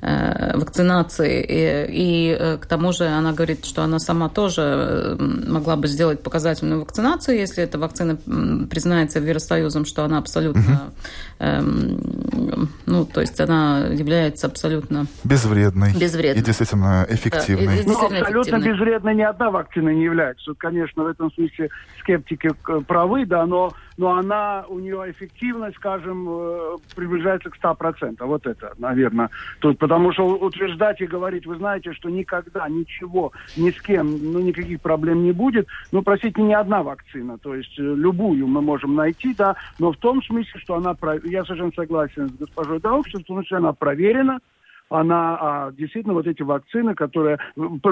Э, 0.00 0.56
вакцинации. 0.56 1.42
И, 1.42 2.30
и 2.30 2.36
э, 2.38 2.56
к 2.58 2.66
тому 2.66 2.92
же 2.92 3.06
она 3.06 3.32
говорит, 3.32 3.64
что 3.64 3.82
она 3.82 3.98
сама 3.98 4.28
тоже 4.28 5.16
могла 5.18 5.74
бы 5.74 5.88
сделать 5.88 6.22
показательную 6.22 6.82
вакцинацию, 6.82 7.36
если 7.36 7.64
эта 7.64 7.80
вакцина 7.80 8.14
признается 8.70 9.18
Евросоюзом, 9.18 9.84
что 9.84 10.04
она 10.04 10.18
абсолютно, 10.18 10.60
угу. 10.60 10.92
эм, 11.40 12.68
ну, 12.86 13.04
то 13.06 13.20
есть 13.20 13.40
она 13.40 13.88
является 13.88 14.46
абсолютно 14.46 15.06
безвредной. 15.24 15.92
безвредной. 15.94 16.42
И 16.42 16.44
действительно 16.44 17.04
эффективной. 17.08 17.66
Да, 17.66 17.72
и, 17.72 17.76
действительно 17.78 18.08
ну, 18.10 18.20
абсолютно 18.20 18.50
эффективной. 18.50 18.72
безвредной 18.72 19.14
ни 19.16 19.22
одна 19.22 19.50
вакцина 19.50 19.88
не 19.88 20.04
является. 20.04 20.54
Конечно, 20.56 21.02
в 21.02 21.06
этом 21.08 21.32
смысле 21.32 21.70
скептики 21.98 22.50
правы, 22.86 23.26
да, 23.26 23.44
но, 23.46 23.72
но 23.98 24.12
она, 24.16 24.64
у 24.68 24.78
нее 24.78 25.10
эффективность, 25.10 25.76
скажем, 25.76 26.26
приближается 26.96 27.50
к 27.50 27.58
100%. 27.58 28.24
Вот 28.24 28.46
это, 28.46 28.72
наверное, 28.78 29.28
тут 29.60 29.78
Потому 29.88 30.12
что 30.12 30.26
утверждать 30.26 31.00
и 31.00 31.06
говорить, 31.06 31.46
вы 31.46 31.56
знаете, 31.56 31.92
что 31.94 32.10
никогда 32.10 32.68
ничего 32.68 33.32
ни 33.56 33.70
с 33.70 33.80
кем, 33.80 34.18
ну, 34.32 34.38
никаких 34.40 34.80
проблем 34.80 35.22
не 35.22 35.32
будет. 35.32 35.66
Ну, 35.92 36.02
простите, 36.02 36.42
не 36.42 36.52
одна 36.52 36.82
вакцина. 36.82 37.38
То 37.38 37.54
есть 37.54 37.78
э, 37.78 37.82
любую 37.82 38.46
мы 38.46 38.60
можем 38.60 38.94
найти, 38.94 39.34
да, 39.34 39.56
но 39.78 39.92
в 39.92 39.96
том 39.96 40.22
смысле, 40.22 40.60
что 40.60 40.74
она, 40.74 40.94
я 41.24 41.44
совершенно 41.44 41.72
согласен 41.74 42.28
с 42.28 42.32
госпожой 42.32 42.80
Даукс, 42.80 43.08
что 43.08 43.34
значит, 43.34 43.52
она 43.52 43.72
проверена, 43.72 44.40
она 44.90 45.38
а, 45.40 45.72
действительно 45.72 46.14
вот 46.14 46.26
эти 46.26 46.42
вакцины, 46.42 46.94
которые 46.94 47.38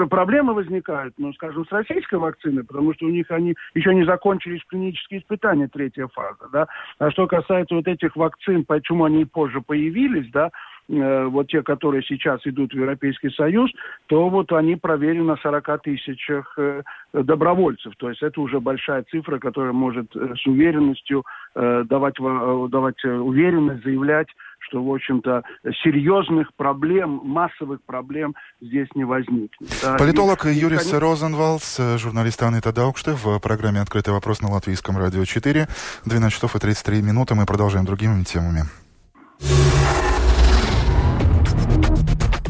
проблемы 0.09 0.53
возникают, 0.53 1.13
ну, 1.17 1.33
скажем, 1.33 1.65
с 1.65 1.71
российской 1.71 2.15
вакциной, 2.15 2.63
потому 2.63 2.93
что 2.93 3.05
у 3.05 3.09
них 3.09 3.29
они 3.31 3.55
еще 3.73 3.93
не 3.93 4.05
закончились 4.05 4.63
клинические 4.67 5.19
испытания, 5.19 5.67
третья 5.67 6.07
фаза, 6.07 6.49
да. 6.51 6.67
А 6.99 7.11
что 7.11 7.27
касается 7.27 7.75
вот 7.75 7.87
этих 7.87 8.15
вакцин, 8.15 8.65
почему 8.65 9.05
они 9.05 9.25
позже 9.25 9.61
появились, 9.61 10.29
да, 10.31 10.51
Э, 10.89 11.25
вот 11.25 11.47
те, 11.47 11.63
которые 11.63 12.01
сейчас 12.03 12.39
идут 12.45 12.71
в 12.71 12.77
Европейский 12.77 13.29
Союз, 13.31 13.71
то 14.07 14.29
вот 14.29 14.51
они 14.53 14.75
проверены 14.75 15.25
на 15.25 15.37
40 15.37 15.81
тысячах 15.81 16.53
э, 16.57 16.83
добровольцев. 17.13 17.93
То 17.97 18.09
есть 18.09 18.23
это 18.23 18.39
уже 18.39 18.61
большая 18.61 19.03
цифра, 19.11 19.37
которая 19.37 19.73
может 19.73 20.15
э, 20.15 20.35
с 20.35 20.47
уверенностью 20.47 21.23
давать, 21.55 22.15
давать 22.19 23.03
уверенность, 23.03 23.83
заявлять, 23.83 24.27
что, 24.67 24.83
в 24.83 24.93
общем-то, 24.93 25.43
серьезных 25.83 26.53
проблем, 26.55 27.21
массовых 27.23 27.81
проблем 27.85 28.35
здесь 28.61 28.87
не 28.95 29.03
возникнет. 29.03 29.69
Да. 29.81 29.97
Политолог 29.97 30.45
и, 30.45 30.51
Юрис 30.51 30.79
конечно... 30.79 30.99
Розенвалдс, 30.99 31.79
журналист 31.97 32.41
Анита 32.43 32.73
Даукште 32.73 33.11
в 33.11 33.39
программе 33.39 33.81
«Открытый 33.81 34.13
вопрос» 34.13 34.41
на 34.41 34.49
Латвийском 34.49 34.97
радио 34.97 35.23
4. 35.25 35.67
12 36.05 36.33
часов 36.33 36.55
и 36.55 36.59
33 36.59 37.01
минуты. 37.01 37.35
Мы 37.35 37.45
продолжаем 37.45 37.85
другими 37.85 38.23
темами. 38.23 38.63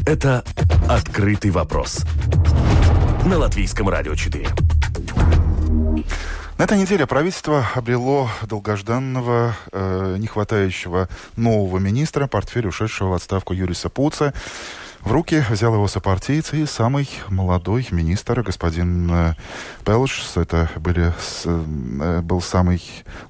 Это 0.06 0.42
«Открытый 0.88 1.50
вопрос» 1.50 2.04
на 3.26 3.38
Латвийском 3.38 3.88
радио 3.88 4.14
4. 4.14 4.46
На 6.58 6.64
этой 6.64 6.76
неделе 6.76 7.06
правительство 7.06 7.64
обрело 7.76 8.28
долгожданного, 8.42 9.54
э, 9.70 10.16
не 10.18 10.26
хватающего 10.26 11.08
нового 11.36 11.78
министра, 11.78 12.26
портфель 12.26 12.66
ушедшего 12.66 13.10
в 13.10 13.12
отставку 13.12 13.52
Юриса 13.52 13.88
Пуца. 13.88 14.34
В 15.02 15.12
руки 15.12 15.42
взял 15.48 15.74
его 15.74 15.86
сопартийцы 15.88 16.62
и 16.62 16.66
самый 16.66 17.08
молодой 17.28 17.86
министр, 17.90 18.42
господин 18.42 19.10
э, 19.10 19.34
Пелш. 19.84 20.32
Это 20.34 20.68
были, 20.76 21.12
э, 21.44 22.20
был 22.20 22.40
самый 22.40 22.82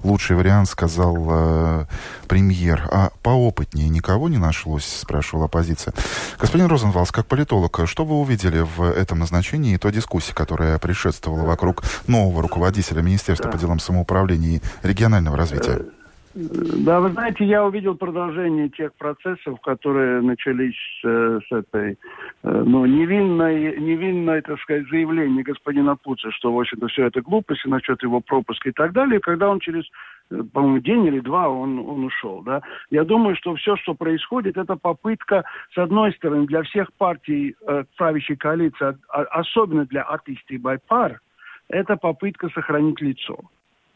лучший 0.03 0.35
вариант, 0.35 0.69
сказал 0.69 1.15
э, 1.29 1.85
премьер. 2.27 2.87
А 2.91 3.11
поопытнее 3.21 3.87
никого 3.89 4.29
не 4.29 4.37
нашлось, 4.37 4.85
спрашивала 4.85 5.45
оппозиция. 5.45 5.93
Господин 6.39 6.67
Розенвалс, 6.67 7.11
как 7.11 7.27
политолог, 7.27 7.79
что 7.85 8.03
вы 8.03 8.15
увидели 8.15 8.61
в 8.61 8.81
этом 8.81 9.19
назначении 9.19 9.75
и 9.75 9.77
той 9.77 9.91
дискуссии, 9.91 10.33
которая 10.33 10.79
предшествовала 10.79 11.45
вокруг 11.45 11.83
нового 12.07 12.41
руководителя 12.41 13.01
Министерства 13.01 13.49
по 13.49 13.57
делам 13.57 13.79
самоуправления 13.79 14.57
и 14.57 14.61
регионального 14.83 15.37
развития? 15.37 15.85
Да, 16.39 17.01
вы 17.01 17.09
знаете, 17.09 17.43
я 17.43 17.65
увидел 17.65 17.95
продолжение 17.95 18.69
тех 18.69 18.93
процессов, 18.93 19.59
которые 19.59 20.21
начались 20.21 20.77
э, 21.03 21.39
с 21.45 21.51
этой, 21.51 21.91
э, 21.91 21.95
ну, 22.43 22.85
невинной, 22.85 23.77
невинной, 23.77 24.41
так 24.41 24.57
сказать, 24.61 24.87
заявление 24.89 25.43
господина 25.43 25.97
Пуца, 25.97 26.31
что, 26.31 26.53
в 26.53 26.59
общем-то, 26.59 26.87
все 26.87 27.07
это 27.07 27.21
глупости 27.21 27.67
насчет 27.67 28.01
его 28.03 28.21
пропуска 28.21 28.69
и 28.69 28.71
так 28.71 28.93
далее, 28.93 29.19
когда 29.19 29.49
он 29.49 29.59
через 29.59 29.83
э, 30.31 30.41
по-моему, 30.53 30.79
день 30.79 31.05
или 31.07 31.19
два 31.19 31.49
он, 31.49 31.77
он 31.79 32.05
ушел, 32.05 32.41
да. 32.41 32.61
Я 32.89 33.03
думаю, 33.03 33.35
что 33.35 33.55
все, 33.55 33.75
что 33.75 33.93
происходит, 33.93 34.55
это 34.55 34.77
попытка, 34.77 35.43
с 35.73 35.77
одной 35.77 36.13
стороны, 36.13 36.45
для 36.45 36.63
всех 36.63 36.93
партий 36.93 37.55
э, 37.67 37.83
правящей 37.97 38.37
коалиции, 38.37 38.97
а, 39.09 39.23
особенно 39.23 39.85
для 39.85 40.03
артистов 40.03 40.61
Байпар, 40.61 41.19
это 41.67 41.97
попытка 41.97 42.47
сохранить 42.49 43.01
лицо 43.01 43.39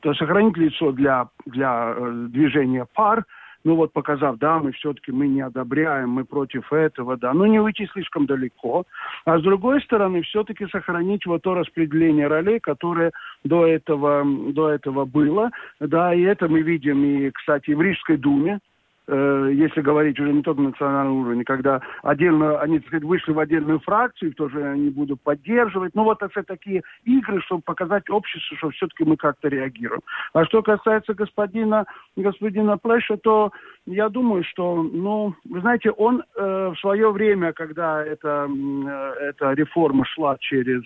сохранить 0.04 0.58
лицо 0.58 0.92
для, 0.92 1.28
для 1.46 1.94
э, 1.96 2.26
движения 2.30 2.86
пар, 2.94 3.26
ну 3.64 3.76
вот 3.76 3.94
показав, 3.94 4.38
да, 4.38 4.60
мы 4.60 4.72
все-таки 4.74 5.12
мы 5.12 5.28
не 5.28 5.42
одобряем, 5.42 6.10
мы 6.10 6.26
против 6.26 6.72
этого, 6.74 7.18
да, 7.18 7.34
но 7.34 7.46
не 7.46 7.60
уйти 7.60 7.88
слишком 7.88 8.26
далеко. 8.26 8.84
А 9.26 9.40
с 9.40 9.42
другой 9.42 9.82
стороны, 9.82 10.22
все-таки 10.22 10.68
сохранить 10.68 11.26
вот 11.26 11.44
то 11.44 11.54
распределение 11.54 12.28
ролей, 12.28 12.60
которое 12.60 13.12
до 13.44 13.66
этого, 13.66 14.26
до 14.52 14.70
этого 14.70 15.06
было, 15.06 15.52
да, 15.80 16.14
и 16.14 16.22
это 16.22 16.48
мы 16.48 16.62
видим 16.62 17.04
и, 17.06 17.32
кстати, 17.32 17.72
в 17.72 17.82
Рижской 17.82 18.18
думе, 18.18 18.60
э, 19.08 19.52
если 19.54 19.82
говорить 19.82 20.20
уже 20.20 20.32
не 20.34 20.42
только 20.42 20.62
на 20.62 20.70
национальном 20.70 21.22
уровне, 21.22 21.44
когда 21.44 21.82
отдельно, 22.02 22.60
они, 22.60 22.80
так 22.80 22.88
сказать, 22.88 23.04
вышли 23.04 23.32
в 23.32 23.40
отдельную 23.40 23.80
фракцию, 23.80 24.34
тоже 24.34 24.64
они 24.64 24.90
будут 24.90 25.22
поддерживать. 25.22 25.94
Ну, 25.96 26.04
вот 26.04 26.22
это 26.22 26.44
такие 26.44 26.84
игры, 27.04 27.42
чтобы 27.42 27.62
показать 27.62 28.10
обществу, 28.10 28.58
что 28.58 28.70
все-таки 28.72 29.04
мы 29.04 29.18
как-то 29.18 29.48
реагируем. 29.48 30.02
А 30.34 30.46
что 30.46 30.62
касается 30.62 31.14
господина, 31.14 31.86
господина 32.16 32.78
Плэша, 32.78 33.18
то 33.18 33.52
я 33.86 34.10
думаю, 34.10 34.44
что, 34.44 34.82
ну, 34.84 35.36
вы 35.50 35.62
знаете, 35.62 35.92
он 35.92 36.24
э, 36.36 36.72
в 36.76 36.80
свое 36.80 37.12
время, 37.12 37.54
когда 37.54 38.04
эта, 38.04 38.48
э, 38.50 39.14
эта 39.30 39.54
реформа 39.54 40.06
шла 40.06 40.38
через 40.40 40.84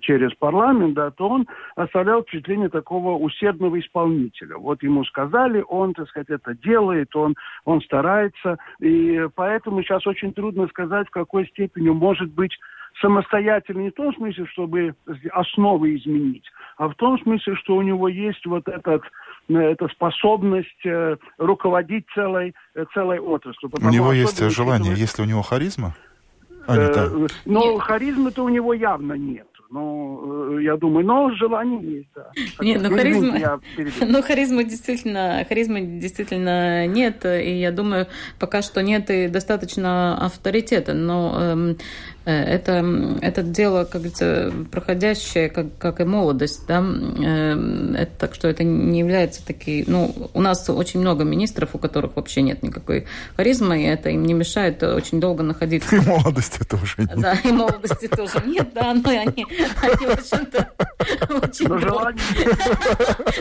через 0.00 0.34
парламент, 0.34 0.94
да, 0.94 1.10
то 1.10 1.28
он 1.28 1.46
оставлял 1.74 2.22
впечатление 2.22 2.68
такого 2.68 3.16
усердного 3.16 3.80
исполнителя. 3.80 4.56
Вот 4.56 4.82
ему 4.82 5.04
сказали, 5.04 5.64
он, 5.66 5.94
так 5.94 6.08
сказать, 6.08 6.28
это 6.28 6.54
делает, 6.54 7.14
он, 7.16 7.34
он 7.64 7.80
старается. 7.80 8.58
И 8.80 9.26
поэтому 9.34 9.82
сейчас 9.82 10.06
очень 10.06 10.32
трудно 10.32 10.66
сказать, 10.68 11.08
в 11.08 11.12
какой 11.12 11.46
степени 11.48 11.88
может 11.88 12.30
быть 12.30 12.52
самостоятельно 13.00 13.80
не 13.82 13.90
в 13.90 13.94
том 13.94 14.14
смысле, 14.14 14.46
чтобы 14.46 14.94
основы 15.32 15.96
изменить, 15.96 16.44
а 16.76 16.88
в 16.88 16.94
том 16.94 17.18
смысле, 17.20 17.54
что 17.56 17.76
у 17.76 17.82
него 17.82 18.08
есть 18.08 18.44
вот 18.46 18.66
этот, 18.68 19.02
э, 19.48 19.54
эта 19.54 19.88
способность 19.88 20.84
э, 20.84 21.16
руководить 21.38 22.04
целой, 22.14 22.54
целой 22.92 23.18
отраслью. 23.18 23.70
У 23.80 23.90
него 23.90 24.12
есть 24.12 24.42
желание, 24.50 24.94
если 24.94 25.22
у 25.22 25.24
него 25.24 25.42
харизма? 25.42 25.94
А, 26.66 26.76
не 26.76 26.92
так. 26.92 27.10
Но 27.46 27.78
харизмы-то 27.78 28.44
у 28.44 28.48
него 28.48 28.74
явно 28.74 29.14
нет. 29.14 29.46
Ну, 29.72 30.58
я 30.58 30.76
думаю, 30.76 31.06
но 31.06 31.30
желание 31.36 31.98
есть, 31.98 32.08
да. 32.14 32.32
Нет, 32.60 32.82
ну 32.88 32.90
харизма, 32.90 33.60
ну 34.00 34.22
харизмы 34.22 34.64
действительно, 34.64 35.44
харизмы 35.48 35.80
действительно 35.82 36.88
нет, 36.88 37.24
и 37.24 37.60
я 37.60 37.70
думаю, 37.70 38.08
пока 38.40 38.62
что 38.62 38.82
нет 38.82 39.10
и 39.10 39.28
достаточно 39.28 40.18
авторитета, 40.24 40.92
но 40.92 41.36
эм, 41.40 41.76
Э, 42.19 42.19
это, 42.30 42.84
это 43.20 43.42
дело, 43.42 43.84
как 43.84 44.02
говорится, 44.02 44.52
проходящее, 44.70 45.48
как, 45.48 45.76
как 45.78 46.00
и 46.00 46.04
молодость, 46.04 46.66
да, 46.66 46.82
э, 46.82 47.94
это, 47.96 48.12
так 48.18 48.34
что 48.34 48.48
это 48.48 48.64
не 48.64 48.98
является 48.98 49.44
такие, 49.44 49.84
ну, 49.86 50.30
у 50.34 50.40
нас 50.40 50.68
очень 50.68 51.00
много 51.00 51.24
министров, 51.24 51.70
у 51.74 51.78
которых 51.78 52.16
вообще 52.16 52.42
нет 52.42 52.62
никакой 52.62 53.06
харизмы, 53.36 53.82
и 53.82 53.86
это 53.86 54.10
им 54.10 54.24
не 54.24 54.34
мешает 54.34 54.82
очень 54.82 55.20
долго 55.20 55.42
находиться. 55.42 55.96
И 55.96 56.00
молодости 56.06 56.62
тоже 56.64 56.94
нет. 56.98 57.12
Да, 57.16 57.34
и 57.44 57.52
молодости 57.52 58.08
тоже 58.08 58.42
нет, 58.46 58.70
да, 58.74 58.94
но 58.94 59.10
они, 59.10 59.46
они 59.82 60.06
в 60.06 60.10
общем-то, 60.10 60.70
очень... 61.42 61.68
Но 61.68 61.78
желание... 61.78 62.22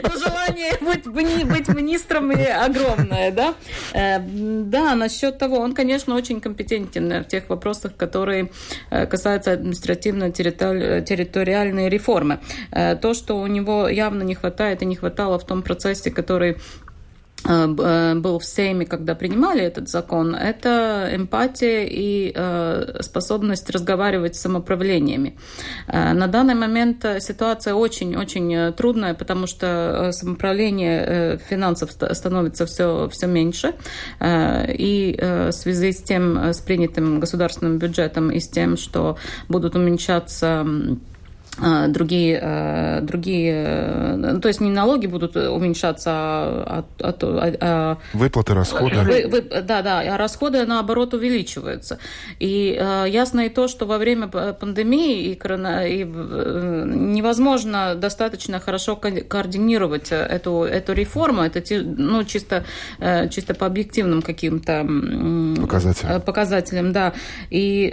Но 0.03 0.19
желание 0.19 0.73
быть, 1.05 1.47
быть 1.47 1.67
министром 1.69 2.31
огромное, 2.31 3.31
да. 3.31 3.53
Э, 3.93 4.19
да, 4.19 4.95
насчет 4.95 5.37
того, 5.37 5.59
он, 5.59 5.73
конечно, 5.73 6.15
очень 6.15 6.41
компетентен 6.41 7.23
в 7.23 7.27
тех 7.27 7.49
вопросах, 7.49 7.95
которые 7.95 8.39
Э, 8.39 8.78
касается 8.89 9.53
административно-территориальной 9.53 11.89
реформы. 11.89 12.39
Э, 12.71 12.95
то, 12.95 13.13
что 13.13 13.39
у 13.39 13.47
него 13.47 13.87
явно 13.87 14.23
не 14.23 14.35
хватает 14.35 14.81
и 14.81 14.85
не 14.85 14.95
хватало 14.95 15.39
в 15.39 15.45
том 15.45 15.61
процессе, 15.61 16.11
который 16.11 16.49
Э, 16.49 16.51
э, 16.51 16.55
был 17.43 18.39
в 18.39 18.45
Сейме, 18.45 18.85
когда 18.85 19.15
принимали 19.15 19.63
этот 19.63 19.87
закон, 19.89 20.35
это 20.35 21.09
эмпатия 21.13 21.85
и 21.85 22.31
э, 22.35 22.99
способность 23.01 23.69
разговаривать 23.69 24.35
с 24.35 24.41
самоуправлениями. 24.41 25.37
На 25.87 26.27
данный 26.27 26.55
момент 26.55 27.05
ситуация 27.19 27.73
очень-очень 27.75 28.73
трудная, 28.73 29.13
потому 29.13 29.47
что 29.47 30.09
самоуправление 30.11 31.39
финансов 31.49 31.91
становится 31.91 32.65
все, 32.65 33.09
все 33.09 33.27
меньше. 33.27 33.73
И 34.21 35.17
в 35.19 35.51
связи 35.51 35.91
с 35.93 36.03
тем, 36.03 36.37
с 36.37 36.59
принятым 36.59 37.19
государственным 37.19 37.77
бюджетом 37.77 38.31
и 38.31 38.39
с 38.39 38.49
тем, 38.49 38.77
что 38.77 39.17
будут 39.47 39.75
уменьшаться 39.75 40.65
другие, 41.87 42.39
а, 42.41 43.01
другие, 43.01 43.63
э, 43.65 44.39
то 44.41 44.47
есть 44.47 44.61
не 44.61 44.69
налоги 44.69 45.07
будут 45.07 45.35
уменьшаться, 45.35 46.11
а, 46.11 46.85
а, 46.99 47.13
а, 47.21 47.53
а 47.59 47.97
выплаты, 48.13 48.53
расходы. 48.53 49.01
Вы, 49.01 49.27
вы, 49.27 49.41
да, 49.41 49.81
да, 49.81 49.99
а 49.99 50.17
расходы 50.17 50.65
наоборот 50.65 51.13
увеличиваются. 51.13 51.99
И 52.39 52.77
а, 52.79 53.05
ясно 53.05 53.41
и 53.41 53.49
то, 53.49 53.67
что 53.67 53.85
во 53.85 53.97
время 53.97 54.27
пандемии 54.27 55.31
и, 55.31 55.35
корона, 55.35 55.87
и 55.87 56.03
э, 56.03 56.83
невозможно 56.85 57.95
достаточно 57.95 58.59
хорошо 58.59 58.95
координировать 58.95 60.11
эту, 60.11 60.63
эту 60.63 60.93
реформу, 60.93 61.41
это 61.41 61.61
ну, 61.71 62.23
чисто, 62.23 62.63
чисто 63.29 63.53
по 63.53 63.65
объективным 63.65 64.21
каким-то 64.21 64.87
показателям. 65.61 66.21
показателям, 66.21 66.93
да. 66.93 67.13
И 67.49 67.91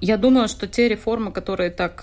я 0.00 0.16
думаю, 0.16 0.48
что 0.48 0.66
те 0.66 0.88
реформы, 0.88 1.32
которые 1.32 1.70
так 1.70 2.02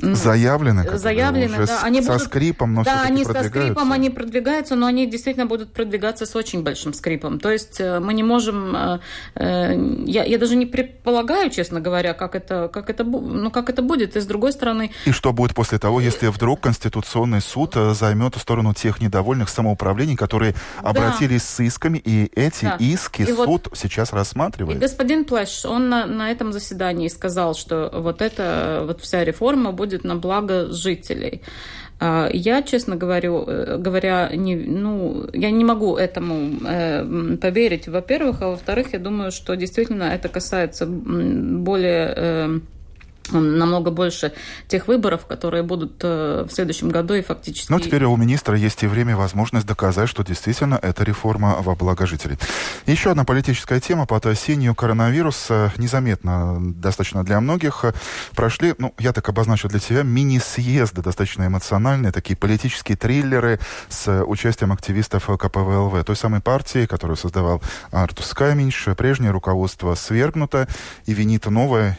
заявлены, 0.00 0.98
заявлены, 0.98 1.54
уже 1.54 1.66
да, 1.66 1.80
они 1.82 2.02
со 2.02 2.12
будут, 2.12 2.26
скрипом, 2.26 2.74
но 2.74 2.84
да, 2.84 3.02
они 3.02 3.24
со 3.24 3.42
скрипом, 3.44 3.92
они 3.92 4.10
продвигаются, 4.10 4.74
но 4.74 4.86
они 4.86 5.06
действительно 5.06 5.46
будут 5.46 5.72
продвигаться 5.72 6.26
с 6.26 6.34
очень 6.36 6.62
большим 6.62 6.92
скрипом. 6.92 7.38
То 7.38 7.50
есть 7.50 7.80
э, 7.80 8.00
мы 8.00 8.14
не 8.14 8.22
можем, 8.22 8.76
э, 8.76 8.98
э, 9.36 10.02
я, 10.06 10.24
я 10.24 10.38
даже 10.38 10.56
не 10.56 10.66
предполагаю, 10.66 11.50
честно 11.50 11.80
говоря, 11.80 12.14
как 12.14 12.34
это, 12.34 12.68
как 12.72 12.90
это, 12.90 13.04
ну 13.04 13.50
как 13.50 13.70
это 13.70 13.82
будет. 13.82 14.16
И 14.16 14.20
с 14.20 14.26
другой 14.26 14.52
стороны. 14.52 14.90
И 15.06 15.12
что 15.12 15.32
будет 15.32 15.54
после 15.54 15.78
того, 15.78 16.00
если 16.00 16.28
вдруг 16.28 16.60
Конституционный 16.60 17.40
суд 17.40 17.74
займет 17.74 18.36
сторону 18.40 18.74
тех 18.74 19.00
недовольных 19.00 19.48
самоуправлений, 19.48 20.16
которые 20.16 20.54
да. 20.82 20.90
обратились 20.90 21.44
с 21.44 21.60
исками, 21.60 21.98
и 21.98 22.30
эти 22.34 22.64
да. 22.64 22.76
иски 22.78 23.22
и 23.22 23.26
суд 23.26 23.46
вот, 23.46 23.70
сейчас 23.74 24.12
рассматривает. 24.12 24.76
И 24.76 24.80
господин 24.80 25.24
Плэш, 25.24 25.64
он 25.64 25.88
на, 25.88 26.06
на 26.06 26.30
этом 26.30 26.52
заседании 26.52 27.08
сказал, 27.08 27.54
что 27.54 27.90
вот 27.92 28.22
эта 28.22 28.84
вот 28.86 29.00
вся 29.00 29.24
реформа 29.24 29.72
будет 29.72 29.89
на 30.04 30.16
благо 30.16 30.72
жителей. 30.72 31.42
А, 32.02 32.30
я, 32.32 32.62
честно 32.62 32.96
говорю, 32.96 33.44
э, 33.46 33.76
говоря, 33.76 34.30
не, 34.34 34.56
ну, 34.56 35.26
я 35.34 35.50
не 35.50 35.64
могу 35.64 35.96
этому 35.96 36.58
э, 36.66 37.36
поверить, 37.36 37.88
во-первых, 37.88 38.40
а 38.40 38.48
во-вторых, 38.48 38.94
я 38.94 38.98
думаю, 38.98 39.30
что 39.32 39.54
действительно 39.54 40.04
это 40.04 40.30
касается 40.30 40.86
более 40.86 42.14
э, 42.16 42.60
намного 43.30 43.90
больше 43.90 44.32
тех 44.68 44.88
выборов, 44.88 45.26
которые 45.26 45.62
будут 45.62 46.00
э, 46.02 46.46
в 46.48 46.52
следующем 46.52 46.88
году 46.88 47.14
и 47.14 47.22
фактически... 47.22 47.70
Ну, 47.70 47.78
теперь 47.80 48.04
у 48.04 48.16
министра 48.16 48.56
есть 48.56 48.82
и 48.82 48.86
время, 48.86 49.12
и 49.12 49.14
возможность 49.14 49.66
доказать, 49.66 50.08
что 50.08 50.24
действительно 50.24 50.78
это 50.80 51.04
реформа 51.04 51.56
во 51.60 51.74
благо 51.74 52.06
жителей. 52.06 52.38
Еще 52.86 53.10
одна 53.10 53.24
политическая 53.24 53.80
тема 53.80 54.06
под 54.06 54.26
осенью 54.26 54.74
коронавируса, 54.74 55.72
незаметно 55.76 56.58
достаточно 56.60 57.24
для 57.24 57.40
многих, 57.40 57.84
прошли, 58.34 58.74
ну, 58.78 58.94
я 58.98 59.12
так 59.12 59.28
обозначу 59.28 59.68
для 59.68 59.80
себя, 59.80 60.02
мини-съезды, 60.02 61.02
достаточно 61.02 61.46
эмоциональные, 61.46 62.12
такие 62.12 62.36
политические 62.36 62.96
триллеры 62.96 63.60
с 63.88 64.24
участием 64.24 64.72
активистов 64.72 65.26
КПВЛВ, 65.26 66.04
той 66.04 66.16
самой 66.16 66.40
партии, 66.40 66.86
которую 66.86 67.16
создавал 67.16 67.62
Артус 67.90 68.32
Каминш. 68.34 68.88
Прежнее 68.96 69.30
руководство 69.30 69.94
свергнуто 69.94 70.68
и 71.06 71.14
винит 71.14 71.46
новое, 71.46 71.98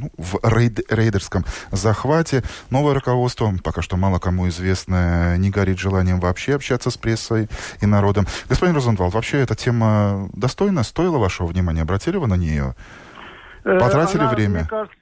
ну, 0.00 0.10
в 0.16 0.38
рейд, 0.42 0.80
рейдерском 0.90 1.44
захвате. 1.70 2.42
Новое 2.70 2.94
руководство, 2.94 3.52
пока 3.62 3.82
что 3.82 3.96
мало 3.96 4.18
кому 4.18 4.48
известно, 4.48 5.36
не 5.38 5.50
горит 5.50 5.78
желанием 5.78 6.20
вообще 6.20 6.54
общаться 6.54 6.90
с 6.90 6.96
прессой 6.96 7.48
и 7.80 7.86
народом. 7.86 8.26
Господин 8.48 8.74
Розенвалд, 8.74 9.14
вообще 9.14 9.38
эта 9.38 9.54
тема 9.54 10.28
достойна, 10.32 10.82
стоила 10.82 11.18
вашего 11.18 11.46
внимания? 11.46 11.82
Обратили 11.82 12.16
вы 12.16 12.26
на 12.26 12.36
нее? 12.36 12.74
Э, 13.64 13.78
Потратили 13.78 14.20
она, 14.20 14.30
время? 14.30 14.60
Мне 14.60 14.68
кажется, 14.68 14.96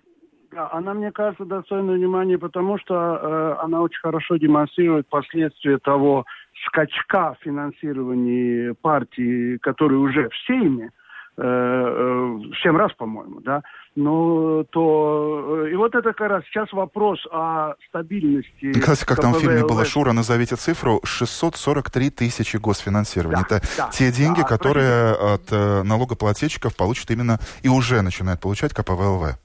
она, 0.73 0.94
мне 0.94 1.12
кажется, 1.12 1.44
достойна 1.44 1.92
внимания, 1.92 2.38
потому 2.38 2.79
что 2.79 2.94
э, 2.94 3.64
она 3.64 3.81
очень 3.81 4.01
хорошо 4.01 4.37
демонстрирует 4.37 5.09
последствия 5.09 5.79
того, 5.79 6.25
скачка 6.66 7.37
финансирования 7.40 8.75
партии, 8.75 9.59
которые 9.59 9.99
уже 9.99 10.29
в 10.29 10.35
Сейме, 10.47 10.90
э, 11.37 11.42
э, 11.42 12.38
7 12.62 12.77
раз, 12.77 12.92
по-моему, 12.94 13.40
да, 13.40 13.62
ну, 13.97 14.64
то... 14.70 15.64
Э, 15.66 15.70
и 15.70 15.75
вот 15.77 15.94
это 15.94 16.12
как 16.12 16.29
раз 16.29 16.44
сейчас 16.44 16.73
вопрос 16.73 17.20
о 17.31 17.75
стабильности... 17.88 18.73
Кстати, 18.73 19.05
как 19.05 19.20
там 19.20 19.33
в 19.33 19.40
фильме 19.40 19.62
было 19.64 19.85
Шура, 19.85 20.12
назовите 20.12 20.57
цифру, 20.57 21.01
643 21.05 22.11
тысячи 22.11 22.57
госфинансирования. 22.57 23.44
Да, 23.49 23.57
это 23.57 23.66
да, 23.77 23.88
те 23.90 24.11
деньги, 24.11 24.40
да, 24.40 24.47
которые 24.47 25.12
от 25.12 25.51
налогоплательщиков 25.51 26.77
получат 26.77 27.11
именно 27.11 27.38
и 27.62 27.68
уже 27.68 28.03
начинают 28.03 28.40
получать 28.40 28.73
КПВЛВ. 28.75 29.37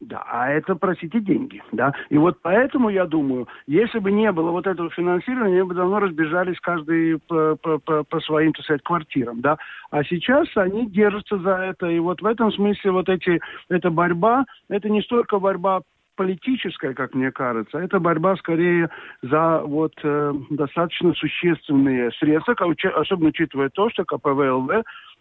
Да, 0.00 0.24
а 0.26 0.48
это, 0.48 0.76
простите, 0.76 1.20
деньги, 1.20 1.62
да. 1.72 1.92
И 2.08 2.16
вот 2.16 2.38
поэтому, 2.40 2.88
я 2.88 3.04
думаю, 3.04 3.46
если 3.66 3.98
бы 3.98 4.10
не 4.10 4.32
было 4.32 4.50
вот 4.50 4.66
этого 4.66 4.88
финансирования, 4.90 5.60
они 5.60 5.68
бы 5.68 5.74
давно 5.74 6.00
разбежались 6.00 6.58
каждый 6.60 7.18
по, 7.18 7.56
по, 7.56 7.78
по, 7.78 8.02
по 8.04 8.20
своим, 8.20 8.54
так 8.54 8.64
сказать, 8.64 8.82
квартирам, 8.82 9.42
да. 9.42 9.58
А 9.90 10.02
сейчас 10.04 10.48
они 10.56 10.86
держатся 10.86 11.38
за 11.38 11.50
это. 11.50 11.86
И 11.86 11.98
вот 11.98 12.22
в 12.22 12.26
этом 12.26 12.50
смысле 12.50 12.92
вот 12.92 13.10
эти, 13.10 13.40
эта 13.68 13.90
борьба, 13.90 14.46
это 14.70 14.88
не 14.88 15.02
столько 15.02 15.38
борьба 15.38 15.82
политическая, 16.16 16.94
как 16.94 17.14
мне 17.14 17.30
кажется, 17.30 17.78
это 17.78 17.98
борьба 17.98 18.36
скорее 18.36 18.90
за 19.22 19.60
вот 19.64 19.92
э, 20.02 20.34
достаточно 20.50 21.14
существенные 21.14 22.10
средства, 22.12 22.54
особенно 22.96 23.28
учитывая 23.28 23.70
то, 23.70 23.88
что 23.88 24.04
КПВЛВ 24.04 24.70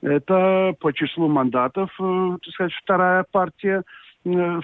это 0.02 0.74
по 0.80 0.92
числу 0.94 1.28
мандатов, 1.30 1.90
э, 2.00 2.38
так 2.44 2.54
сказать, 2.54 2.74
вторая 2.84 3.26
партия 3.32 3.84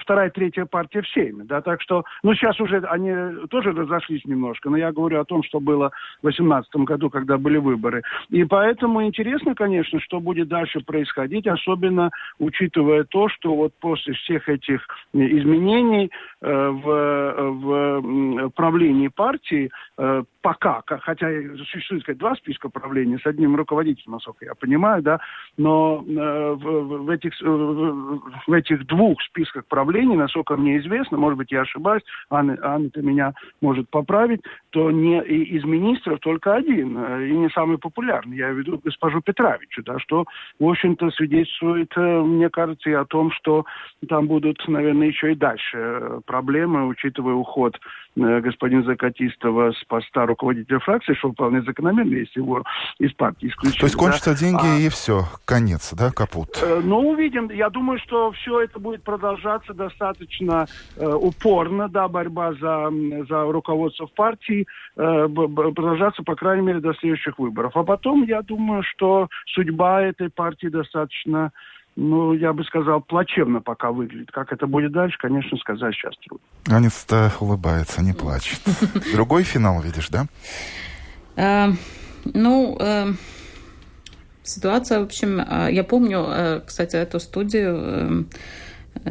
вторая, 0.00 0.30
третья 0.30 0.64
партия 0.64 1.02
в 1.02 1.08
Сейме, 1.08 1.44
да, 1.44 1.60
так 1.60 1.82
что, 1.82 2.04
ну, 2.22 2.34
сейчас 2.34 2.60
уже 2.60 2.78
они 2.78 3.46
тоже 3.48 3.72
разошлись 3.72 4.24
немножко, 4.24 4.70
но 4.70 4.76
я 4.76 4.92
говорю 4.92 5.20
о 5.20 5.24
том, 5.24 5.42
что 5.42 5.60
было 5.60 5.90
в 6.18 6.22
2018 6.22 6.76
году, 6.76 7.10
когда 7.10 7.38
были 7.38 7.58
выборы. 7.58 8.02
И 8.30 8.44
поэтому 8.44 9.04
интересно, 9.04 9.54
конечно, 9.54 10.00
что 10.00 10.20
будет 10.20 10.48
дальше 10.48 10.80
происходить, 10.80 11.46
особенно 11.46 12.10
учитывая 12.38 13.04
то, 13.04 13.28
что 13.28 13.54
вот 13.54 13.72
после 13.80 14.14
всех 14.14 14.48
этих 14.48 14.86
изменений 15.12 16.10
э, 16.40 16.68
в, 16.68 17.50
в 17.50 18.50
правлении 18.50 19.08
партии 19.08 19.70
э, 19.98 20.22
пока, 20.42 20.82
хотя 20.86 21.28
существует 21.72 22.02
сказать, 22.02 22.18
два 22.18 22.34
списка 22.36 22.68
правления 22.68 23.18
с 23.18 23.26
одним 23.26 23.56
руководителем, 23.56 24.12
насколько 24.12 24.44
я 24.44 24.54
понимаю, 24.54 25.02
да, 25.02 25.18
но 25.56 26.04
э, 26.06 26.52
в, 26.52 27.04
в, 27.04 27.10
этих, 27.10 27.32
в 27.40 28.52
этих 28.52 28.86
двух 28.86 29.20
списках 29.22 29.55
правления, 29.68 30.16
насколько 30.16 30.56
мне 30.56 30.78
известно, 30.78 31.18
может 31.18 31.38
быть, 31.38 31.52
я 31.52 31.62
ошибаюсь, 31.62 32.02
Анна, 32.30 32.56
Анна-то 32.62 33.02
меня 33.02 33.32
может 33.60 33.88
поправить, 33.90 34.42
то 34.70 34.90
не 34.90 35.20
из 35.22 35.64
министров 35.64 36.20
только 36.20 36.54
один, 36.54 36.96
э, 36.98 37.28
и 37.28 37.32
не 37.32 37.48
самый 37.50 37.78
популярный, 37.78 38.36
я 38.36 38.50
веду 38.50 38.80
госпожу 38.82 39.20
Петровичу, 39.20 39.82
да, 39.82 39.98
что, 39.98 40.24
в 40.58 40.68
общем-то, 40.68 41.10
свидетельствует, 41.10 41.92
э, 41.96 42.20
мне 42.20 42.48
кажется, 42.50 42.90
и 42.90 42.94
о 42.94 43.04
том, 43.04 43.30
что 43.32 43.64
там 44.08 44.26
будут, 44.26 44.62
наверное, 44.68 45.08
еще 45.08 45.32
и 45.32 45.36
дальше 45.36 46.20
проблемы, 46.26 46.86
учитывая 46.86 47.34
уход 47.34 47.78
господина 48.16 48.82
Закатистова 48.82 49.72
с 49.72 49.84
поста 49.84 50.26
руководителя 50.26 50.78
фракции, 50.78 51.14
что 51.14 51.32
вполне 51.32 51.62
закономерно, 51.62 52.14
если 52.14 52.40
его 52.40 52.64
из 52.98 53.12
партии 53.12 53.48
исключили. 53.48 53.78
То 53.78 53.86
есть 53.86 53.96
кончатся 53.96 54.30
да? 54.30 54.38
деньги 54.38 54.66
а, 54.66 54.78
и 54.78 54.88
все, 54.88 55.24
конец, 55.44 55.92
да, 55.92 56.10
капут? 56.10 56.58
Э, 56.62 56.80
ну, 56.82 57.10
увидим. 57.10 57.50
Я 57.50 57.68
думаю, 57.68 57.98
что 57.98 58.32
все 58.32 58.62
это 58.62 58.78
будет 58.78 59.02
продолжаться 59.02 59.35
достаточно 59.74 60.66
э, 60.96 61.06
упорно, 61.06 61.88
да, 61.88 62.08
борьба 62.08 62.52
за, 62.54 62.90
за 63.28 63.42
руководство 63.44 64.06
в 64.06 64.12
партии, 64.12 64.66
э, 64.96 65.28
продолжаться, 65.28 66.22
по 66.22 66.34
крайней 66.34 66.66
мере, 66.66 66.80
до 66.80 66.94
следующих 66.94 67.38
выборов. 67.38 67.72
А 67.76 67.84
потом, 67.84 68.24
я 68.24 68.42
думаю, 68.42 68.82
что 68.82 69.28
судьба 69.46 70.02
этой 70.02 70.30
партии 70.30 70.68
достаточно 70.68 71.52
ну, 71.96 72.34
я 72.34 72.52
бы 72.52 72.62
сказал, 72.64 73.00
плачевно 73.00 73.60
пока 73.62 73.90
выглядит. 73.90 74.30
Как 74.30 74.52
это 74.52 74.66
будет 74.66 74.92
дальше, 74.92 75.16
конечно, 75.18 75.56
сказать 75.56 75.94
сейчас 75.94 76.14
трудно. 76.18 76.46
Анец-то 76.68 77.32
улыбается, 77.40 78.02
не 78.02 78.12
плачет. 78.12 78.60
Другой 79.14 79.44
финал 79.44 79.80
видишь, 79.80 80.10
да? 80.10 80.26
Э, 81.36 81.72
ну, 82.34 82.76
э, 82.78 83.12
ситуация, 84.42 85.00
в 85.00 85.04
общем, 85.04 85.40
э, 85.40 85.68
я 85.72 85.84
помню, 85.84 86.62
кстати, 86.66 86.96
эту 86.96 87.18
студию 87.18 88.26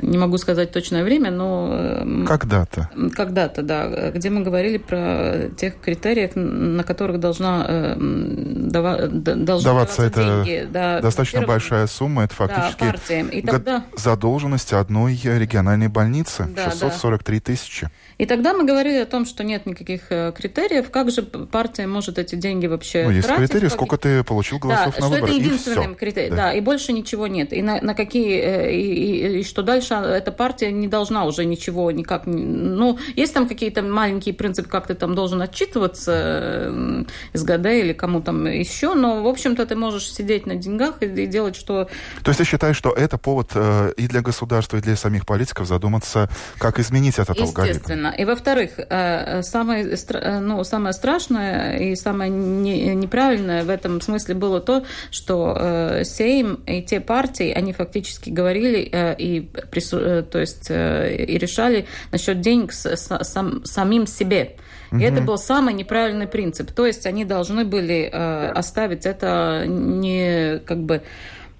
не 0.01 0.17
могу 0.17 0.37
сказать 0.37 0.71
точное 0.71 1.03
время, 1.03 1.31
но... 1.31 2.25
Когда-то. 2.27 2.89
Когда-то, 3.13 3.61
да. 3.61 4.11
Где 4.11 4.29
мы 4.29 4.41
говорили 4.41 4.77
про 4.77 5.49
тех 5.57 5.79
критериях, 5.79 6.31
на 6.35 6.83
которых 6.83 7.19
должна, 7.19 7.65
эм, 7.67 8.69
дава, 8.69 9.07
должна 9.07 9.71
даваться 9.71 10.03
это 10.03 10.23
деньги. 10.23 10.67
Да, 10.71 11.01
достаточно 11.01 11.45
большая 11.45 11.87
сумма. 11.87 12.23
Это 12.23 12.35
фактически 12.35 12.79
да, 12.79 12.91
партиям. 12.91 13.27
И 13.29 13.41
тогда... 13.41 13.85
задолженность 13.95 14.73
одной 14.73 15.19
региональной 15.23 15.87
больницы. 15.87 16.47
Да, 16.55 16.71
643 16.71 17.37
да. 17.37 17.43
тысячи. 17.45 17.89
И 18.17 18.25
тогда 18.25 18.53
мы 18.53 18.63
говорили 18.63 18.99
о 18.99 19.05
том, 19.05 19.25
что 19.25 19.43
нет 19.43 19.65
никаких 19.65 20.03
э, 20.09 20.31
критериев, 20.35 20.89
как 20.89 21.11
же 21.11 21.21
партия 21.23 21.85
может 21.85 22.17
эти 22.17 22.35
деньги 22.35 22.67
вообще 22.67 23.03
Ну, 23.03 23.11
есть 23.11 23.27
тратить, 23.27 23.49
критерии, 23.49 23.69
сколько 23.69 23.97
ты 23.97 24.23
получил 24.23 24.57
голосов 24.59 24.95
да, 24.95 25.01
на 25.01 25.09
выборах. 25.09 25.29
это 25.29 25.37
единственный 25.37 25.95
критерий, 25.95 26.29
да. 26.29 26.35
да, 26.35 26.53
и 26.53 26.61
больше 26.61 26.93
ничего 26.93 27.27
нет. 27.27 27.51
И 27.51 27.61
на, 27.61 27.81
на 27.81 27.93
какие, 27.93 28.39
э, 28.39 28.73
и, 28.73 29.37
и, 29.37 29.39
и 29.39 29.43
что 29.43 29.63
дальше 29.63 29.93
эта 29.95 30.31
партия 30.31 30.71
не 30.71 30.87
должна 30.87 31.25
уже 31.25 31.45
ничего 31.45 31.91
никак, 31.91 32.25
ну, 32.25 32.97
есть 33.15 33.33
там 33.33 33.47
какие-то 33.47 33.81
маленькие 33.81 34.33
принципы, 34.33 34.69
как 34.69 34.87
ты 34.87 34.93
там 34.93 35.13
должен 35.13 35.41
отчитываться 35.41 36.13
э, 36.15 37.03
из 37.33 37.43
ГД 37.43 37.65
или 37.65 37.91
кому 37.93 38.21
там 38.21 38.45
еще, 38.45 38.93
но, 38.93 39.23
в 39.23 39.27
общем-то, 39.27 39.65
ты 39.65 39.75
можешь 39.75 40.09
сидеть 40.11 40.45
на 40.45 40.55
деньгах 40.55 41.01
и, 41.01 41.05
и 41.05 41.27
делать, 41.27 41.55
что... 41.57 41.89
То 42.23 42.29
есть 42.29 42.37
ты 42.37 42.45
считаешь, 42.45 42.77
что 42.77 42.91
это 42.91 43.17
повод 43.17 43.51
э, 43.55 43.93
и 43.97 44.07
для 44.07 44.21
государства, 44.21 44.77
и 44.77 44.81
для 44.81 44.95
самих 44.95 45.25
политиков 45.25 45.67
задуматься, 45.67 46.29
как 46.57 46.79
изменить 46.79 47.19
этот 47.19 47.39
алгоритм? 47.39 47.71
Естественно. 47.71 48.04
И 48.11 48.25
во-вторых, 48.25 48.71
э, 48.77 49.41
самое, 49.43 49.85
э, 49.85 50.39
ну, 50.39 50.63
самое 50.63 50.93
страшное 50.93 51.77
и 51.77 51.95
самое 51.95 52.29
неправильное 52.29 53.63
в 53.63 53.69
этом 53.69 54.01
смысле 54.01 54.35
было 54.35 54.59
то, 54.59 54.83
что 55.11 55.55
э, 55.57 56.03
Сейм 56.03 56.55
и 56.65 56.81
те 56.81 56.99
партии, 56.99 57.51
они 57.51 57.73
фактически 57.73 58.29
говорили 58.29 58.89
и, 59.17 59.41
то 59.41 60.39
есть, 60.39 60.69
и 60.69 61.37
решали 61.37 61.87
насчет 62.11 62.41
денег 62.41 62.71
сам, 62.73 63.63
самим 63.65 64.07
себе. 64.07 64.55
И 64.91 65.01
это 65.01 65.21
был 65.21 65.37
самый 65.37 65.73
неправильный 65.73 66.27
принцип. 66.27 66.71
То 66.71 66.85
есть 66.85 67.05
они 67.05 67.25
должны 67.25 67.65
были 67.65 68.05
оставить 68.05 69.05
это 69.05 69.65
не 69.67 70.59
как 70.59 70.79
бы 70.79 71.01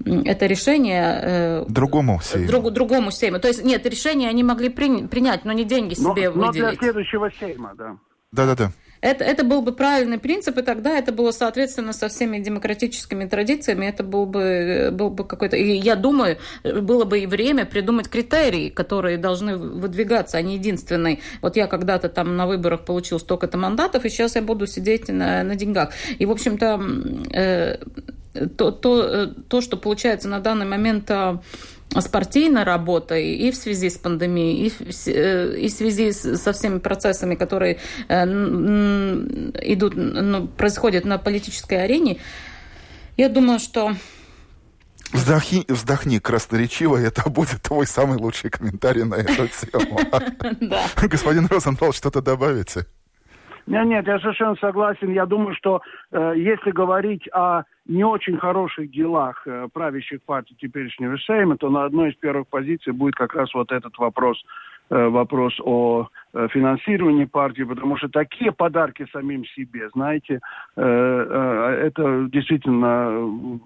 это 0.04 0.46
решение... 0.46 1.20
Э, 1.24 1.66
другому 1.68 2.20
Сейму. 2.22 2.48
Друг, 2.48 2.72
другому 2.72 3.12
Сейму. 3.12 3.40
То 3.40 3.48
есть, 3.48 3.64
нет, 3.64 3.86
решение 3.86 4.30
они 4.30 4.44
могли 4.44 4.70
при, 4.70 5.08
принять, 5.08 5.46
но 5.46 5.52
не 5.52 5.64
деньги 5.64 5.94
себе 5.94 6.30
но, 6.30 6.48
выделить. 6.48 6.64
Но 6.64 6.70
для 6.72 6.76
следующего 6.76 7.32
Сейма, 7.40 7.74
да. 7.76 7.98
Да-да-да. 8.32 8.72
Это, 9.06 9.24
это 9.24 9.44
был 9.44 9.62
бы 9.62 9.72
правильный 9.72 10.18
принцип, 10.18 10.58
и 10.58 10.64
тогда 10.64 10.98
это 10.98 11.12
было, 11.12 11.30
соответственно, 11.30 11.94
со 11.94 12.08
всеми 12.08 12.40
демократическими 12.40 13.26
традициями, 13.26 13.86
это 13.86 14.04
был 14.04 14.26
бы, 14.26 14.90
был 14.92 15.12
бы 15.12 15.24
какой-то... 15.24 15.56
И 15.56 15.78
я 15.78 15.96
думаю, 15.96 16.40
было 16.64 17.06
бы 17.06 17.20
и 17.20 17.28
время 17.28 17.66
придумать 17.66 18.10
критерии, 18.10 18.70
которые 18.70 19.20
должны 19.20 19.58
выдвигаться, 19.58 20.38
а 20.40 20.42
не 20.42 20.56
единственный. 20.56 21.22
Вот 21.44 21.56
я 21.56 21.68
когда-то 21.68 22.10
там 22.10 22.36
на 22.36 22.48
выборах 22.48 22.84
получил 22.84 23.20
столько-то 23.20 23.60
мандатов, 23.60 24.06
и 24.06 24.10
сейчас 24.10 24.38
я 24.38 24.42
буду 24.42 24.66
сидеть 24.66 25.08
на, 25.08 25.44
на 25.44 25.56
деньгах. 25.56 25.92
И, 26.18 26.26
в 26.26 26.32
общем-то, 26.32 26.82
э, 27.32 27.78
то, 28.58 28.72
то, 28.72 29.04
э, 29.04 29.28
то, 29.48 29.62
что 29.62 29.78
получается 29.78 30.30
на 30.30 30.40
данный 30.40 30.66
момент 30.66 31.12
а, 31.12 31.42
с 31.92 32.08
партийной 32.08 32.64
работой 32.64 33.36
и 33.36 33.52
в 33.52 33.56
связи 33.56 33.90
с 33.90 33.98
пандемией, 33.98 34.68
и 34.68 34.70
в, 34.70 35.08
э, 35.08 35.58
и 35.58 35.68
в 35.68 35.72
связи 35.72 36.12
со 36.12 36.52
всеми 36.52 36.80
процессами, 36.80 37.36
которые 37.36 37.80
э, 38.10 38.24
идут, 39.64 39.94
ну, 39.96 40.48
происходят 40.48 41.06
на 41.06 41.18
политической 41.18 41.84
арене, 41.84 42.18
я 43.18 43.30
думаю, 43.30 43.60
что 43.60 43.96
Вздохни, 45.12 45.64
вздохни 45.70 46.20
красноречиво, 46.20 46.98
это 46.98 47.30
будет 47.30 47.62
твой 47.62 47.88
самый 47.88 48.18
лучший 48.18 48.50
комментарий 48.50 49.04
на 49.04 49.16
эту 49.16 49.48
тему. 49.48 50.00
Господин 51.08 51.46
Розенвал, 51.46 51.94
что-то 51.94 52.22
добавите? 52.22 52.86
Нет, 53.68 53.86
нет, 53.88 54.08
я 54.08 54.20
совершенно 54.20 54.56
согласен. 54.56 55.12
Я 55.12 55.26
думаю, 55.26 55.56
что 55.56 55.82
э, 56.12 56.34
если 56.38 56.72
говорить 56.72 57.28
о 57.34 57.64
не 57.88 58.04
очень 58.04 58.38
хороших 58.38 58.92
делах 58.92 59.42
э, 59.48 59.68
правящих 59.74 60.22
партий 60.24 60.56
теперешнего 60.60 61.18
Сейма, 61.18 61.58
то 61.58 61.70
на 61.70 61.86
одной 61.86 62.12
из 62.12 62.16
первых 62.16 62.48
позиций 62.48 62.94
будет 62.94 63.16
как 63.16 63.34
раз 63.34 63.52
вот 63.56 63.72
этот 63.72 63.98
вопрос, 63.98 64.44
э, 64.92 65.08
вопрос 65.08 65.60
о 65.64 66.08
э, 66.34 66.48
финансировании 66.52 67.26
партии, 67.26 67.64
потому 67.64 67.98
что 67.98 68.08
такие 68.08 68.52
подарки 68.52 69.08
самим 69.12 69.46
себе, 69.46 69.90
знаете, 69.96 70.42
э, 70.76 70.82
э, 70.82 71.88
это 71.88 72.28
действительно 72.32 73.60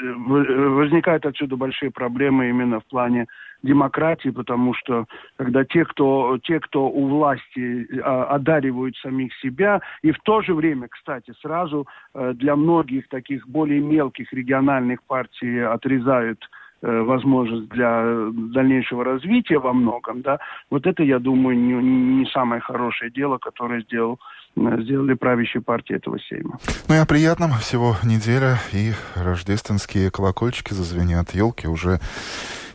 возникают 0.00 1.26
отсюда 1.26 1.56
большие 1.56 1.90
проблемы 1.90 2.48
именно 2.48 2.80
в 2.80 2.86
плане 2.86 3.26
демократии, 3.62 4.30
потому 4.30 4.74
что 4.74 5.06
когда 5.36 5.64
те, 5.64 5.84
кто, 5.84 6.38
те, 6.42 6.60
кто 6.60 6.88
у 6.88 7.08
власти 7.08 7.88
а, 8.02 8.24
одаривают 8.24 8.96
самих 8.98 9.34
себя, 9.38 9.80
и 10.02 10.12
в 10.12 10.18
то 10.20 10.42
же 10.42 10.54
время, 10.54 10.88
кстати, 10.88 11.32
сразу 11.40 11.86
а, 12.14 12.32
для 12.32 12.56
многих 12.56 13.08
таких 13.08 13.46
более 13.48 13.80
мелких 13.80 14.32
региональных 14.32 15.02
партий 15.04 15.60
отрезают 15.60 16.42
э, 16.42 16.65
возможность 16.82 17.68
для 17.68 18.04
дальнейшего 18.52 19.04
развития 19.04 19.58
во 19.58 19.72
многом, 19.72 20.22
да, 20.22 20.38
вот 20.70 20.86
это, 20.86 21.02
я 21.02 21.18
думаю, 21.18 21.58
не, 21.58 21.74
не 22.20 22.26
самое 22.26 22.60
хорошее 22.60 23.10
дело, 23.10 23.38
которое 23.38 23.82
сделал 23.82 24.18
сделали 24.56 25.14
правящие 25.14 25.62
партии 25.62 25.96
этого 25.96 26.18
сейма. 26.18 26.58
Ну 26.88 26.94
и 26.94 26.98
о 26.98 27.06
приятном. 27.06 27.52
Всего 27.60 27.96
неделя, 28.02 28.58
и 28.72 28.92
рождественские 29.14 30.10
колокольчики 30.10 30.72
зазвенят, 30.72 31.34
елки 31.34 31.68
уже 31.68 32.00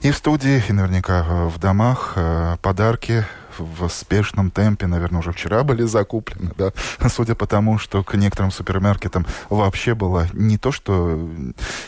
и 0.02 0.12
в 0.12 0.16
студии, 0.16 0.62
и 0.70 0.74
наверняка 0.74 1.24
в 1.48 1.60
домах. 1.60 2.14
Э, 2.16 2.58
подарки 2.62 3.24
в 3.62 3.90
спешном 3.90 4.52
темпе, 4.52 4.88
наверное, 4.88 5.20
уже 5.20 5.32
вчера 5.32 5.64
были 5.64 5.84
закуплены, 5.84 6.52
да, 6.58 6.72
судя 7.10 7.36
по 7.36 7.48
тому, 7.48 7.78
что 7.78 8.04
к 8.04 8.14
некоторым 8.16 8.52
супермаркетам 8.52 9.26
вообще 9.50 9.96
было 9.96 10.28
не 10.34 10.58
то, 10.58 10.72
что 10.72 11.30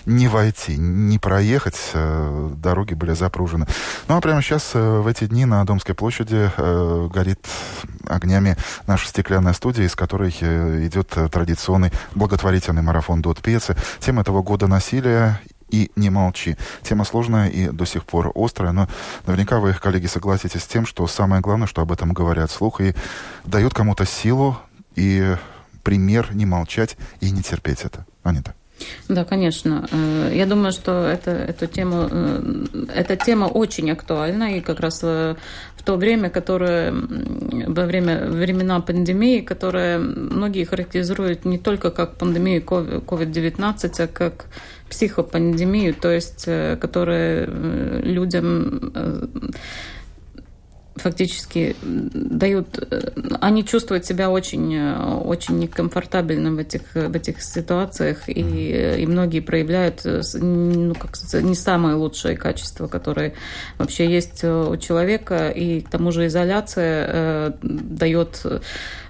не 0.06 0.28
войти, 0.28 0.78
не 0.78 1.20
проехать, 1.20 1.80
э, 1.94 2.50
дороги 2.56 2.94
были 2.94 3.14
запружены. 3.14 3.68
Ну, 4.08 4.18
а 4.18 4.22
прямо 4.22 4.42
сейчас, 4.42 4.72
э, 4.74 5.00
в 5.00 5.08
эти 5.08 5.26
дни, 5.26 5.46
на 5.46 5.66
Домской 5.66 5.96
площади 5.96 6.52
горит 7.14 7.48
огнями 8.08 8.58
наша 8.88 9.08
стеклянная 9.08 9.54
студия, 9.54 9.86
из 9.86 9.96
которой 9.96 10.30
идет 10.30 11.10
традиционный 11.32 11.92
благотворительный 12.16 12.82
марафон 12.82 13.22
Дот 13.22 13.42
Пьесы. 13.42 13.76
Тема 14.00 14.22
этого 14.22 14.42
года 14.42 14.68
насилия 14.68 15.40
и 15.74 15.92
не 15.96 16.12
молчи. 16.12 16.56
Тема 16.84 17.04
сложная 17.04 17.50
и 17.50 17.70
до 17.70 17.86
сих 17.86 18.06
пор 18.06 18.32
острая, 18.36 18.72
но 18.74 18.88
наверняка 19.26 19.60
вы, 19.60 19.74
коллеги, 19.74 20.06
согласитесь 20.06 20.62
с 20.62 20.68
тем, 20.68 20.86
что 20.86 21.08
самое 21.08 21.42
главное, 21.42 21.68
что 21.68 21.82
об 21.82 21.92
этом 21.92 22.14
говорят 22.14 22.52
слух 22.52 22.80
и 22.80 22.94
дают 23.44 23.74
кому-то 23.74 24.06
силу 24.06 24.56
и 24.96 25.36
пример 25.84 26.36
не 26.36 26.46
молчать 26.46 26.96
и 27.22 27.32
не 27.32 27.42
терпеть 27.42 27.82
это. 27.82 28.06
Анита. 28.22 28.54
Да, 29.08 29.26
конечно. 29.26 29.88
Э, 29.92 30.32
я 30.34 30.46
думаю, 30.46 30.72
что 30.72 30.92
это, 30.92 31.32
эту 31.32 31.68
тему, 31.68 32.08
э, 32.12 32.66
эта 32.96 33.16
тема 33.16 33.46
очень 33.46 33.92
актуальна, 33.92 34.58
и 34.58 34.62
как 34.62 34.80
раз 34.80 35.04
в, 35.04 35.38
в 35.76 35.84
то 35.84 35.96
время, 35.96 36.30
которое 36.30 36.92
во 36.92 37.86
время 37.86 38.26
времена 38.30 38.80
пандемии, 38.80 39.42
которое 39.42 40.00
многие 40.00 40.66
характеризуют 40.66 41.46
не 41.46 41.58
только 41.58 41.92
как 41.92 42.18
пандемию 42.18 42.62
COVID-19, 42.62 44.02
а 44.02 44.08
как 44.08 44.46
психопандемию, 44.94 45.96
то 45.96 46.12
есть 46.12 46.44
э, 46.46 46.78
которая 46.80 47.48
э, 47.48 48.02
людям 48.04 48.92
э, 48.94 49.26
фактически 50.96 51.76
дают, 51.82 52.78
они 53.42 53.66
чувствуют 53.66 54.06
себя 54.06 54.30
очень, 54.30 54.94
очень 55.26 55.58
некомфортабельно 55.58 56.52
в 56.52 56.60
этих, 56.60 56.82
в 56.94 57.16
этих 57.16 57.42
ситуациях, 57.42 58.30
и, 58.30 58.96
и 59.00 59.06
многие 59.08 59.40
проявляют 59.40 60.06
ну, 60.36 60.94
как 60.94 61.16
сказать, 61.16 61.44
не 61.44 61.56
самое 61.56 61.96
лучшее 61.96 62.38
качество, 62.38 62.88
которое 62.88 63.34
вообще 63.80 64.06
есть 64.06 64.44
у 64.44 64.78
человека, 64.78 65.50
и 65.50 65.82
к 65.82 65.90
тому 65.90 66.12
же 66.12 66.28
изоляция 66.28 67.08
э, 67.10 67.52
дает 67.64 68.46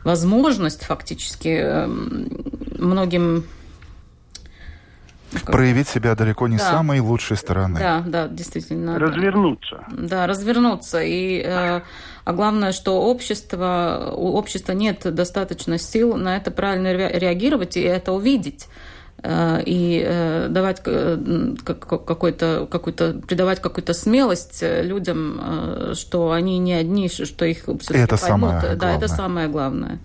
возможность 0.05 0.85
фактически 0.85 1.85
многим 2.79 3.43
проявить 5.41 5.87
себя 5.87 6.15
далеко 6.15 6.47
не 6.47 6.57
да. 6.57 6.71
самой 6.71 6.99
лучшей 6.99 7.37
стороны. 7.37 7.79
Да, 7.79 8.03
да, 8.05 8.27
действительно. 8.27 8.99
Развернуться. 8.99 9.83
Да, 9.91 10.27
развернуться. 10.27 11.01
И, 11.01 11.41
э, 11.45 11.81
а 12.25 12.33
главное, 12.33 12.71
что 12.71 13.01
общество, 13.01 14.13
у 14.15 14.33
общества 14.33 14.73
нет 14.73 15.01
достаточно 15.13 15.77
сил 15.77 16.15
на 16.15 16.37
это 16.37 16.51
правильно 16.51 16.93
реагировать 16.93 17.77
и 17.77 17.81
это 17.81 18.13
увидеть 18.13 18.67
э, 19.21 19.61
и 19.65 20.03
э, 20.05 20.47
давать 20.49 20.81
какой-то, 20.83 22.67
какую-то, 22.69 23.13
придавать 23.27 23.61
какую-то 23.61 23.93
смелость 23.93 24.63
людям, 24.63 25.93
что 25.93 26.31
они 26.31 26.57
не 26.59 26.73
одни, 26.73 27.09
что 27.09 27.45
их 27.45 27.63
все-таки 27.63 27.99
это 27.99 28.17
поймут. 28.17 28.49
Самое 28.49 28.61
да, 28.61 28.75
главное. 28.75 28.97
это 28.97 29.07
самое 29.07 29.47
главное. 29.47 29.99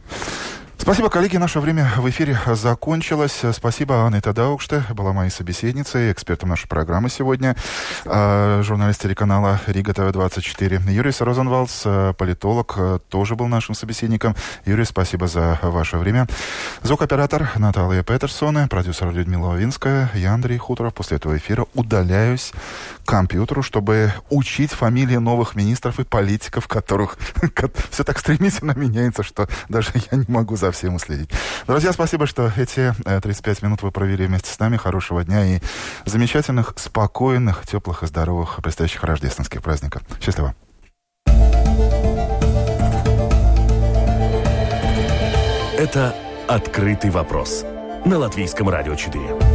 Спасибо, 0.80 1.10
коллеги. 1.10 1.36
Наше 1.36 1.58
время 1.60 1.90
в 1.96 2.08
эфире 2.08 2.38
закончилось. 2.54 3.42
Спасибо, 3.52 3.96
Анна 3.96 4.20
Тадаукште 4.20 4.84
была 4.90 5.12
моей 5.12 5.28
собеседницей, 5.28 6.12
экспертом 6.12 6.50
нашей 6.50 6.68
программы 6.68 7.10
сегодня. 7.10 7.56
Э, 8.04 8.62
журналист 8.62 9.02
телеканала 9.02 9.60
Рига 9.66 9.92
ТВ-24. 9.92 10.90
Юрий 10.90 11.12
Розенвалдс, 11.18 11.82
а, 11.84 12.12
политолог, 12.12 12.74
а, 12.78 13.00
тоже 13.00 13.34
был 13.34 13.48
нашим 13.48 13.74
собеседником. 13.74 14.36
Юрий, 14.64 14.84
спасибо 14.84 15.26
за 15.26 15.58
ваше 15.62 15.98
время. 15.98 16.26
Звукоператор 16.82 17.50
Наталья 17.56 18.02
Петерсона, 18.04 18.68
продюсер 18.68 19.10
Людмила 19.10 19.48
Лавинская, 19.48 20.10
я 20.14 20.32
Андрей 20.32 20.58
Хуторов. 20.58 20.94
После 20.94 21.16
этого 21.16 21.36
эфира 21.36 21.66
удаляюсь 21.74 22.52
к 23.04 23.08
компьютеру, 23.08 23.62
чтобы 23.62 24.12
учить 24.30 24.70
фамилии 24.72 25.16
новых 25.16 25.56
министров 25.56 25.98
и 25.98 26.04
политиков, 26.04 26.68
которых 26.68 27.18
все 27.90 28.04
так 28.04 28.18
стремительно 28.20 28.72
меняется, 28.76 29.22
что 29.24 29.48
даже 29.68 29.90
я 30.10 30.18
не 30.18 30.26
могу 30.28 30.56
за 30.56 30.67
всем 30.72 30.94
уследить. 30.94 31.30
Друзья, 31.66 31.92
спасибо, 31.92 32.26
что 32.26 32.52
эти 32.56 32.94
35 33.04 33.58
э, 33.62 33.66
минут 33.66 33.82
вы 33.82 33.90
провели 33.90 34.26
вместе 34.26 34.50
с 34.52 34.58
нами. 34.58 34.76
Хорошего 34.76 35.24
дня 35.24 35.44
и 35.44 35.60
замечательных, 36.04 36.74
спокойных, 36.76 37.66
теплых 37.66 38.02
и 38.02 38.06
здоровых 38.06 38.60
предстоящих 38.62 39.02
рождественских 39.04 39.62
праздников. 39.62 40.02
Счастливо. 40.20 40.54
Это 45.78 46.14
«Открытый 46.48 47.10
вопрос» 47.10 47.64
на 48.04 48.18
Латвийском 48.18 48.68
радио 48.68 48.96
4. 48.96 49.47